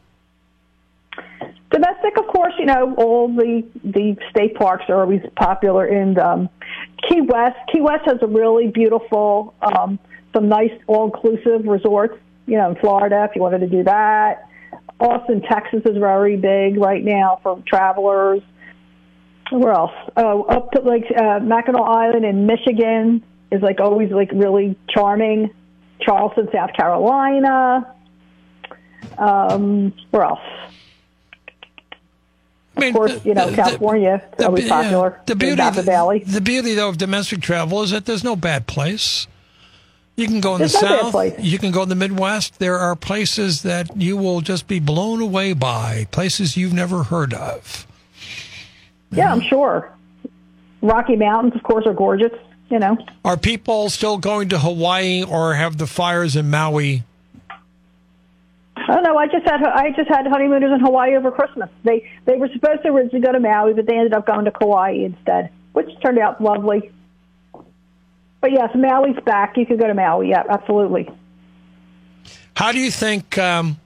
Course, 2.55 2.59
you 2.59 2.65
know, 2.65 2.95
all 2.95 3.27
the 3.27 3.63
the 3.83 4.15
state 4.29 4.55
parks 4.55 4.85
are 4.89 5.01
always 5.01 5.21
popular 5.35 5.85
in 5.87 6.19
um, 6.19 6.49
Key 7.07 7.21
West. 7.21 7.57
Key 7.71 7.81
West 7.81 8.03
has 8.05 8.17
a 8.21 8.27
really 8.27 8.67
beautiful, 8.67 9.53
um, 9.61 9.99
some 10.33 10.49
nice 10.49 10.71
all-inclusive 10.87 11.65
resorts. 11.65 12.17
You 12.47 12.57
know, 12.57 12.71
in 12.71 12.75
Florida, 12.75 13.27
if 13.29 13.35
you 13.35 13.41
wanted 13.41 13.59
to 13.59 13.67
do 13.67 13.83
that. 13.83 14.49
Austin, 14.99 15.41
Texas 15.41 15.81
is 15.85 15.97
very 15.97 16.37
big 16.37 16.77
right 16.77 17.03
now 17.03 17.39
for 17.43 17.61
travelers. 17.67 18.41
Where 19.51 19.73
else? 19.73 19.91
Oh, 20.15 20.43
up 20.43 20.71
to 20.71 20.81
like 20.81 21.05
uh, 21.15 21.39
Mackinac 21.39 21.81
Island 21.81 22.25
in 22.25 22.45
Michigan 22.45 23.23
is 23.51 23.61
like 23.61 23.79
always 23.79 24.11
like 24.11 24.31
really 24.33 24.77
charming. 24.89 25.53
Charleston, 26.01 26.49
South 26.53 26.73
Carolina. 26.73 27.93
Um, 29.17 29.93
where 30.11 30.23
else? 30.23 30.39
I 32.75 32.79
mean, 32.79 32.89
of 32.89 32.95
course, 32.95 33.25
you 33.25 33.33
know, 33.33 33.49
the, 33.49 33.55
California 33.55 34.23
the, 34.37 34.47
always 34.47 34.67
popular. 34.67 35.15
Yeah, 35.17 35.23
the 35.25 35.35
beauty, 35.35 35.69
the, 35.69 35.81
Valley. 35.81 36.19
The 36.19 36.41
beauty, 36.41 36.73
though, 36.73 36.89
of 36.89 36.97
domestic 36.97 37.41
travel 37.41 37.83
is 37.83 37.91
that 37.91 38.05
there's 38.05 38.23
no 38.23 38.35
bad 38.35 38.67
place. 38.67 39.27
You 40.17 40.27
can 40.27 40.39
go 40.39 40.53
in 40.55 40.59
there's 40.59 40.73
the 40.73 40.81
no 40.81 41.11
south. 41.11 41.39
You 41.39 41.57
can 41.57 41.71
go 41.71 41.83
in 41.83 41.89
the 41.89 41.95
Midwest. 41.95 42.59
There 42.59 42.77
are 42.77 42.95
places 42.95 43.63
that 43.63 43.95
you 43.97 44.15
will 44.15 44.41
just 44.41 44.67
be 44.67 44.79
blown 44.79 45.21
away 45.21 45.53
by, 45.53 46.07
places 46.11 46.55
you've 46.55 46.73
never 46.73 47.03
heard 47.03 47.33
of. 47.33 47.85
Yeah, 49.11 49.31
I'm 49.31 49.41
sure. 49.41 49.91
Rocky 50.81 51.15
Mountains, 51.15 51.55
of 51.55 51.63
course, 51.63 51.85
are 51.85 51.93
gorgeous. 51.93 52.31
You 52.69 52.79
know. 52.79 52.97
Are 53.23 53.37
people 53.37 53.89
still 53.89 54.17
going 54.17 54.49
to 54.49 54.59
Hawaii, 54.59 55.23
or 55.23 55.53
have 55.53 55.77
the 55.77 55.87
fires 55.87 56.35
in 56.35 56.49
Maui 56.49 57.03
Oh 58.87 59.01
no, 59.01 59.17
I 59.17 59.27
just 59.27 59.45
had 59.45 59.63
I 59.63 59.91
just 59.91 60.09
had 60.09 60.27
honeymooners 60.27 60.71
in 60.71 60.79
Hawaii 60.79 61.15
over 61.15 61.31
Christmas. 61.31 61.69
They 61.83 62.09
they 62.25 62.37
were 62.37 62.49
supposed 62.53 62.83
to 62.83 62.89
originally 62.89 63.25
go 63.25 63.31
to 63.31 63.39
Maui, 63.39 63.73
but 63.73 63.85
they 63.85 63.95
ended 63.95 64.13
up 64.13 64.25
going 64.25 64.45
to 64.45 64.51
Kauai 64.51 64.91
instead, 64.91 65.49
which 65.73 65.89
turned 66.01 66.19
out 66.19 66.41
lovely. 66.41 66.91
But 68.41 68.51
yes, 68.51 68.69
Maui's 68.75 69.19
back. 69.23 69.57
You 69.57 69.65
could 69.65 69.79
go 69.79 69.87
to 69.87 69.93
Maui. 69.93 70.29
Yeah, 70.29 70.43
absolutely. 70.47 71.09
How 72.55 72.71
do 72.71 72.79
you 72.79 72.91
think 72.91 73.37
um, 73.37 73.77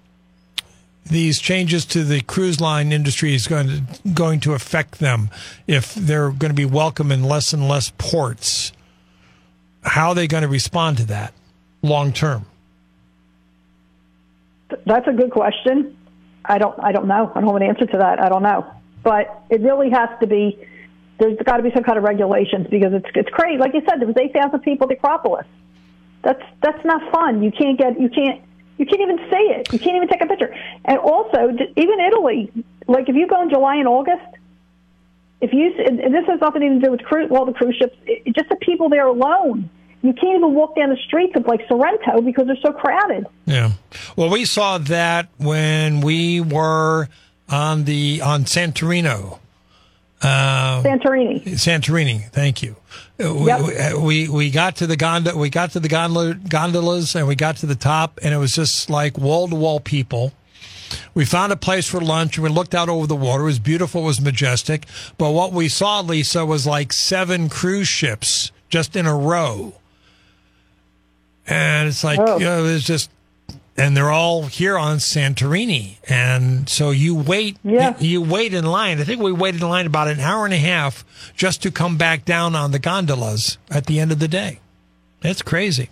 these 1.05 1.39
changes 1.39 1.85
to 1.88 2.03
the 2.03 2.21
cruise 2.21 2.59
line 2.59 2.91
industry 2.91 3.33
is 3.33 3.47
going 3.47 3.67
to 3.67 4.09
going 4.13 4.39
to 4.41 4.53
affect 4.53 4.99
them 4.99 5.29
if 5.65 5.95
they're 5.95 6.29
going 6.31 6.51
to 6.51 6.53
be 6.53 6.65
welcome 6.65 7.12
in 7.12 7.23
less 7.23 7.53
and 7.53 7.67
less 7.67 7.91
ports? 7.97 8.73
How 9.81 10.09
are 10.09 10.15
they 10.15 10.27
going 10.27 10.43
to 10.43 10.49
respond 10.49 10.97
to 10.97 11.05
that? 11.05 11.33
long 11.81 12.12
term? 12.13 12.45
That's 14.85 15.07
a 15.07 15.13
good 15.13 15.31
question. 15.31 15.97
I 16.45 16.57
don't. 16.57 16.77
I 16.79 16.91
don't 16.91 17.07
know. 17.07 17.31
I 17.33 17.41
don't 17.41 17.47
have 17.47 17.55
an 17.55 17.63
answer 17.63 17.85
to 17.85 17.97
that. 17.99 18.19
I 18.19 18.29
don't 18.29 18.43
know. 18.43 18.65
But 19.03 19.43
it 19.49 19.61
really 19.61 19.89
has 19.91 20.09
to 20.21 20.27
be. 20.27 20.57
There's 21.19 21.37
got 21.45 21.57
to 21.57 21.63
be 21.63 21.71
some 21.73 21.83
kind 21.83 21.97
of 21.97 22.03
regulations 22.03 22.67
because 22.69 22.93
it's 22.93 23.07
it's 23.15 23.29
crazy. 23.29 23.57
Like 23.57 23.73
you 23.73 23.81
said, 23.87 23.99
there 23.99 24.07
was 24.07 24.17
eight 24.17 24.33
thousand 24.33 24.59
people 24.61 24.85
at 24.85 24.89
the 24.89 24.95
Acropolis. 24.95 25.45
That's 26.21 26.41
that's 26.61 26.83
not 26.85 27.11
fun. 27.11 27.43
You 27.43 27.51
can't 27.51 27.77
get. 27.77 27.99
You 27.99 28.09
can't. 28.09 28.41
You 28.77 28.85
can't 28.85 29.01
even 29.01 29.17
see 29.29 29.45
it. 29.51 29.73
You 29.73 29.79
can't 29.79 29.97
even 29.97 30.07
take 30.07 30.21
a 30.21 30.25
picture. 30.25 30.55
And 30.85 30.97
also, 30.99 31.49
even 31.75 31.99
Italy. 31.99 32.51
Like 32.87 33.09
if 33.09 33.15
you 33.15 33.27
go 33.27 33.41
in 33.41 33.49
July 33.49 33.75
and 33.75 33.87
August, 33.87 34.25
if 35.41 35.53
you 35.53 35.73
and 35.85 36.13
this 36.13 36.25
has 36.27 36.39
nothing 36.41 36.61
to 36.61 36.79
do 36.79 36.91
with 36.91 37.03
cruise, 37.03 37.29
all 37.31 37.45
the 37.45 37.53
cruise 37.53 37.75
ships. 37.75 37.95
It, 38.05 38.33
just 38.35 38.49
the 38.49 38.55
people 38.55 38.89
there 38.89 39.05
alone 39.05 39.69
you 40.01 40.13
can't 40.13 40.38
even 40.38 40.53
walk 40.53 40.75
down 40.75 40.89
the 40.89 40.97
streets 40.97 41.35
of 41.35 41.45
like 41.45 41.62
Sorrento 41.67 42.21
because 42.21 42.47
they're 42.47 42.55
so 42.62 42.71
crowded. 42.71 43.25
Yeah. 43.45 43.71
Well, 44.15 44.29
we 44.29 44.45
saw 44.45 44.77
that 44.77 45.27
when 45.38 46.01
we 46.01 46.39
were 46.41 47.09
on 47.49 47.83
the 47.83 48.21
on 48.21 48.45
Santorino. 48.45 49.39
Uh, 50.21 50.83
Santorini. 50.83 51.43
Santorini. 51.43 52.29
Thank 52.29 52.62
you. 52.62 52.75
Yep. 53.19 53.97
We, 53.97 54.27
we 54.27 54.29
we 54.29 54.51
got 54.51 54.77
to 54.77 54.88
the 54.88 54.97
gondola. 54.97 55.38
We 55.38 55.49
got 55.49 55.71
to 55.71 55.79
the 55.79 55.89
gondola, 55.89 56.35
gondolas, 56.35 57.15
and 57.15 57.27
we 57.27 57.35
got 57.35 57.57
to 57.57 57.65
the 57.65 57.75
top, 57.75 58.19
and 58.23 58.33
it 58.33 58.38
was 58.38 58.55
just 58.55 58.89
like 58.89 59.17
wall 59.17 59.47
to 59.47 59.55
wall 59.55 59.79
people. 59.79 60.33
We 61.13 61.25
found 61.25 61.51
a 61.51 61.55
place 61.55 61.88
for 61.88 62.01
lunch 62.01 62.38
and 62.38 62.43
we 62.43 62.49
looked 62.49 62.73
out 62.73 62.89
over 62.89 63.05
the 63.05 63.15
water. 63.15 63.43
It 63.43 63.45
was 63.45 63.59
beautiful, 63.59 64.01
it 64.01 64.05
was 64.05 64.21
majestic. 64.21 64.88
But 65.19 65.31
what 65.31 65.51
we 65.51 65.69
saw, 65.69 66.01
Lisa, 66.01 66.45
was 66.47 66.65
like 66.65 66.93
seven 66.93 67.47
cruise 67.47 67.88
ships 67.88 68.51
just 68.69 68.95
in 68.95 69.05
a 69.05 69.15
row 69.15 69.75
and 71.49 71.88
it's 71.88 72.03
like 72.03 72.19
oh. 72.19 72.38
you 72.38 72.45
know 72.45 72.65
it's 72.65 72.85
just 72.85 73.09
and 73.79 73.95
they're 73.95 74.12
all 74.12 74.43
here 74.43 74.77
on 74.77 74.97
Santorini, 74.97 75.95
and 76.09 76.67
so 76.67 76.91
you 76.91 77.15
wait. 77.15 77.57
Yeah. 77.63 77.95
you 77.99 78.21
wait 78.21 78.53
in 78.53 78.65
line. 78.65 78.99
I 78.99 79.05
think 79.05 79.21
we 79.21 79.31
waited 79.31 79.62
in 79.62 79.69
line 79.69 79.85
about 79.85 80.09
an 80.09 80.19
hour 80.19 80.43
and 80.43 80.53
a 80.53 80.57
half 80.57 81.05
just 81.35 81.63
to 81.63 81.71
come 81.71 81.97
back 81.97 82.25
down 82.25 82.55
on 82.55 82.71
the 82.71 82.79
gondolas 82.79 83.57
at 83.71 83.85
the 83.85 83.99
end 83.99 84.12
of 84.12 84.19
the 84.19 84.27
day. 84.27 84.59
That's 85.21 85.41
crazy. 85.41 85.89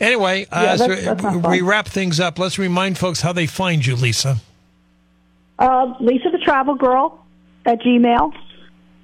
Anyway, 0.00 0.40
yeah, 0.40 0.46
uh, 0.58 0.76
that's, 0.76 1.06
so 1.06 1.14
that's 1.14 1.46
we 1.46 1.60
wrap 1.62 1.86
things 1.86 2.20
up. 2.20 2.38
Let's 2.38 2.58
remind 2.58 2.98
folks 2.98 3.20
how 3.20 3.32
they 3.32 3.46
find 3.46 3.84
you, 3.84 3.96
Lisa. 3.96 4.36
Uh, 5.58 5.94
Lisa 6.00 6.30
the 6.30 6.38
Travel 6.38 6.74
Girl 6.74 7.24
at 7.66 7.80
Gmail, 7.80 8.34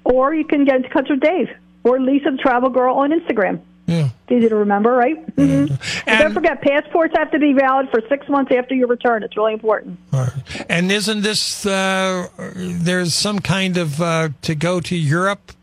or 0.03 0.33
you 0.33 0.45
can 0.45 0.65
get 0.65 0.77
in 0.77 0.83
touch 0.83 1.07
with 1.09 1.19
Dave 1.19 1.49
or 1.83 1.99
Lisa 1.99 2.31
the 2.31 2.37
Travel 2.37 2.69
Girl 2.69 2.95
on 2.95 3.11
Instagram. 3.11 3.61
Yeah. 3.85 4.09
Easy 4.29 4.49
to 4.49 4.55
remember, 4.57 4.91
right? 4.91 5.35
Mm-hmm. 5.37 5.73
And 6.05 6.19
don't 6.19 6.33
forget, 6.33 6.61
passports 6.61 7.13
have 7.17 7.31
to 7.31 7.39
be 7.39 7.53
valid 7.53 7.89
for 7.89 8.01
six 8.09 8.27
months 8.27 8.51
after 8.51 8.75
your 8.75 8.87
return. 8.87 9.23
It's 9.23 9.37
really 9.37 9.53
important. 9.53 9.99
Right. 10.11 10.29
And 10.67 10.91
isn't 10.91 11.21
this, 11.21 11.65
uh, 11.65 12.27
there's 12.55 13.13
some 13.13 13.39
kind 13.39 13.77
of, 13.77 14.01
uh, 14.01 14.29
to 14.41 14.53
go 14.53 14.81
to 14.81 14.97
Europe, 14.97 15.53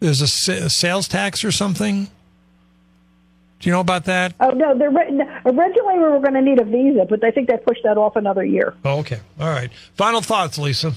there's 0.00 0.22
a, 0.22 0.52
a, 0.52 0.70
sales 0.70 1.06
tax 1.06 1.44
or 1.44 1.52
something? 1.52 2.04
Do 2.04 3.68
you 3.68 3.72
know 3.72 3.80
about 3.80 4.06
that? 4.06 4.34
Oh, 4.40 4.50
no. 4.50 4.72
Originally, 4.72 5.98
we 5.98 6.04
were 6.04 6.20
going 6.20 6.34
to 6.34 6.42
need 6.42 6.60
a 6.60 6.64
visa, 6.64 7.06
but 7.08 7.22
I 7.24 7.30
think 7.30 7.48
they 7.48 7.58
pushed 7.58 7.82
that 7.84 7.98
off 7.98 8.16
another 8.16 8.44
year. 8.44 8.74
Oh, 8.84 9.00
okay. 9.00 9.20
All 9.38 9.48
right. 9.48 9.70
Final 9.96 10.22
thoughts, 10.22 10.56
Lisa. 10.58 10.92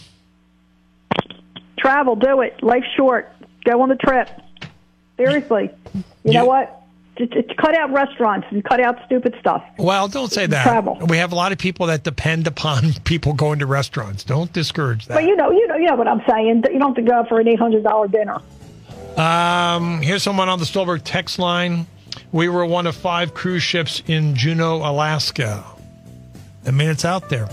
Travel, 1.77 2.15
do 2.15 2.41
it. 2.41 2.61
Life's 2.63 2.87
short. 2.95 3.31
Go 3.65 3.81
on 3.81 3.89
the 3.89 3.95
trip. 3.95 4.29
Seriously. 5.17 5.71
You 5.93 6.03
yeah. 6.23 6.39
know 6.39 6.45
what? 6.45 6.76
Cut 7.57 7.75
out 7.75 7.91
restaurants 7.91 8.47
and 8.51 8.63
cut 8.63 8.79
out 8.79 8.97
stupid 9.05 9.35
stuff. 9.39 9.63
Well, 9.77 10.07
don't 10.07 10.31
say 10.31 10.45
that. 10.45 10.63
Travel. 10.63 10.97
We 11.07 11.17
have 11.17 11.31
a 11.31 11.35
lot 11.35 11.51
of 11.51 11.57
people 11.57 11.87
that 11.87 12.03
depend 12.03 12.47
upon 12.47 12.93
people 13.03 13.33
going 13.33 13.59
to 13.59 13.65
restaurants. 13.65 14.23
Don't 14.23 14.51
discourage 14.53 15.07
that. 15.07 15.15
But 15.15 15.23
you 15.23 15.35
know, 15.35 15.51
you 15.51 15.67
know, 15.67 15.75
you 15.75 15.87
know 15.87 15.95
what 15.95 16.07
I'm 16.07 16.21
saying. 16.29 16.63
You 16.71 16.79
don't 16.79 16.95
have 16.95 16.95
to 16.95 17.01
go 17.01 17.25
for 17.27 17.39
an 17.39 17.47
eight 17.47 17.59
hundred 17.59 17.83
dollar 17.83 18.07
dinner. 18.07 18.39
Um, 19.17 20.01
here's 20.01 20.21
someone 20.21 20.47
on 20.47 20.59
the 20.59 20.65
Stolberg 20.65 21.03
text 21.03 21.39
line. 21.39 21.87
We 22.31 22.49
were 22.49 22.65
one 22.65 22.85
of 22.87 22.95
five 22.95 23.33
cruise 23.33 23.63
ships 23.63 24.03
in 24.07 24.35
Juneau, 24.35 24.77
Alaska. 24.77 25.63
I 26.65 26.71
mean, 26.71 26.89
it's 26.89 27.05
out 27.05 27.29
there. 27.29 27.47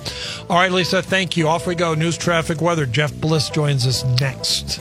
All 0.50 0.56
right, 0.56 0.72
Lisa, 0.72 1.00
thank 1.00 1.36
you. 1.36 1.46
Off 1.48 1.66
we 1.66 1.76
go. 1.76 1.94
News, 1.94 2.18
traffic, 2.18 2.60
weather. 2.60 2.84
Jeff 2.84 3.14
Bliss 3.14 3.48
joins 3.48 3.86
us 3.86 4.04
next. 4.20 4.80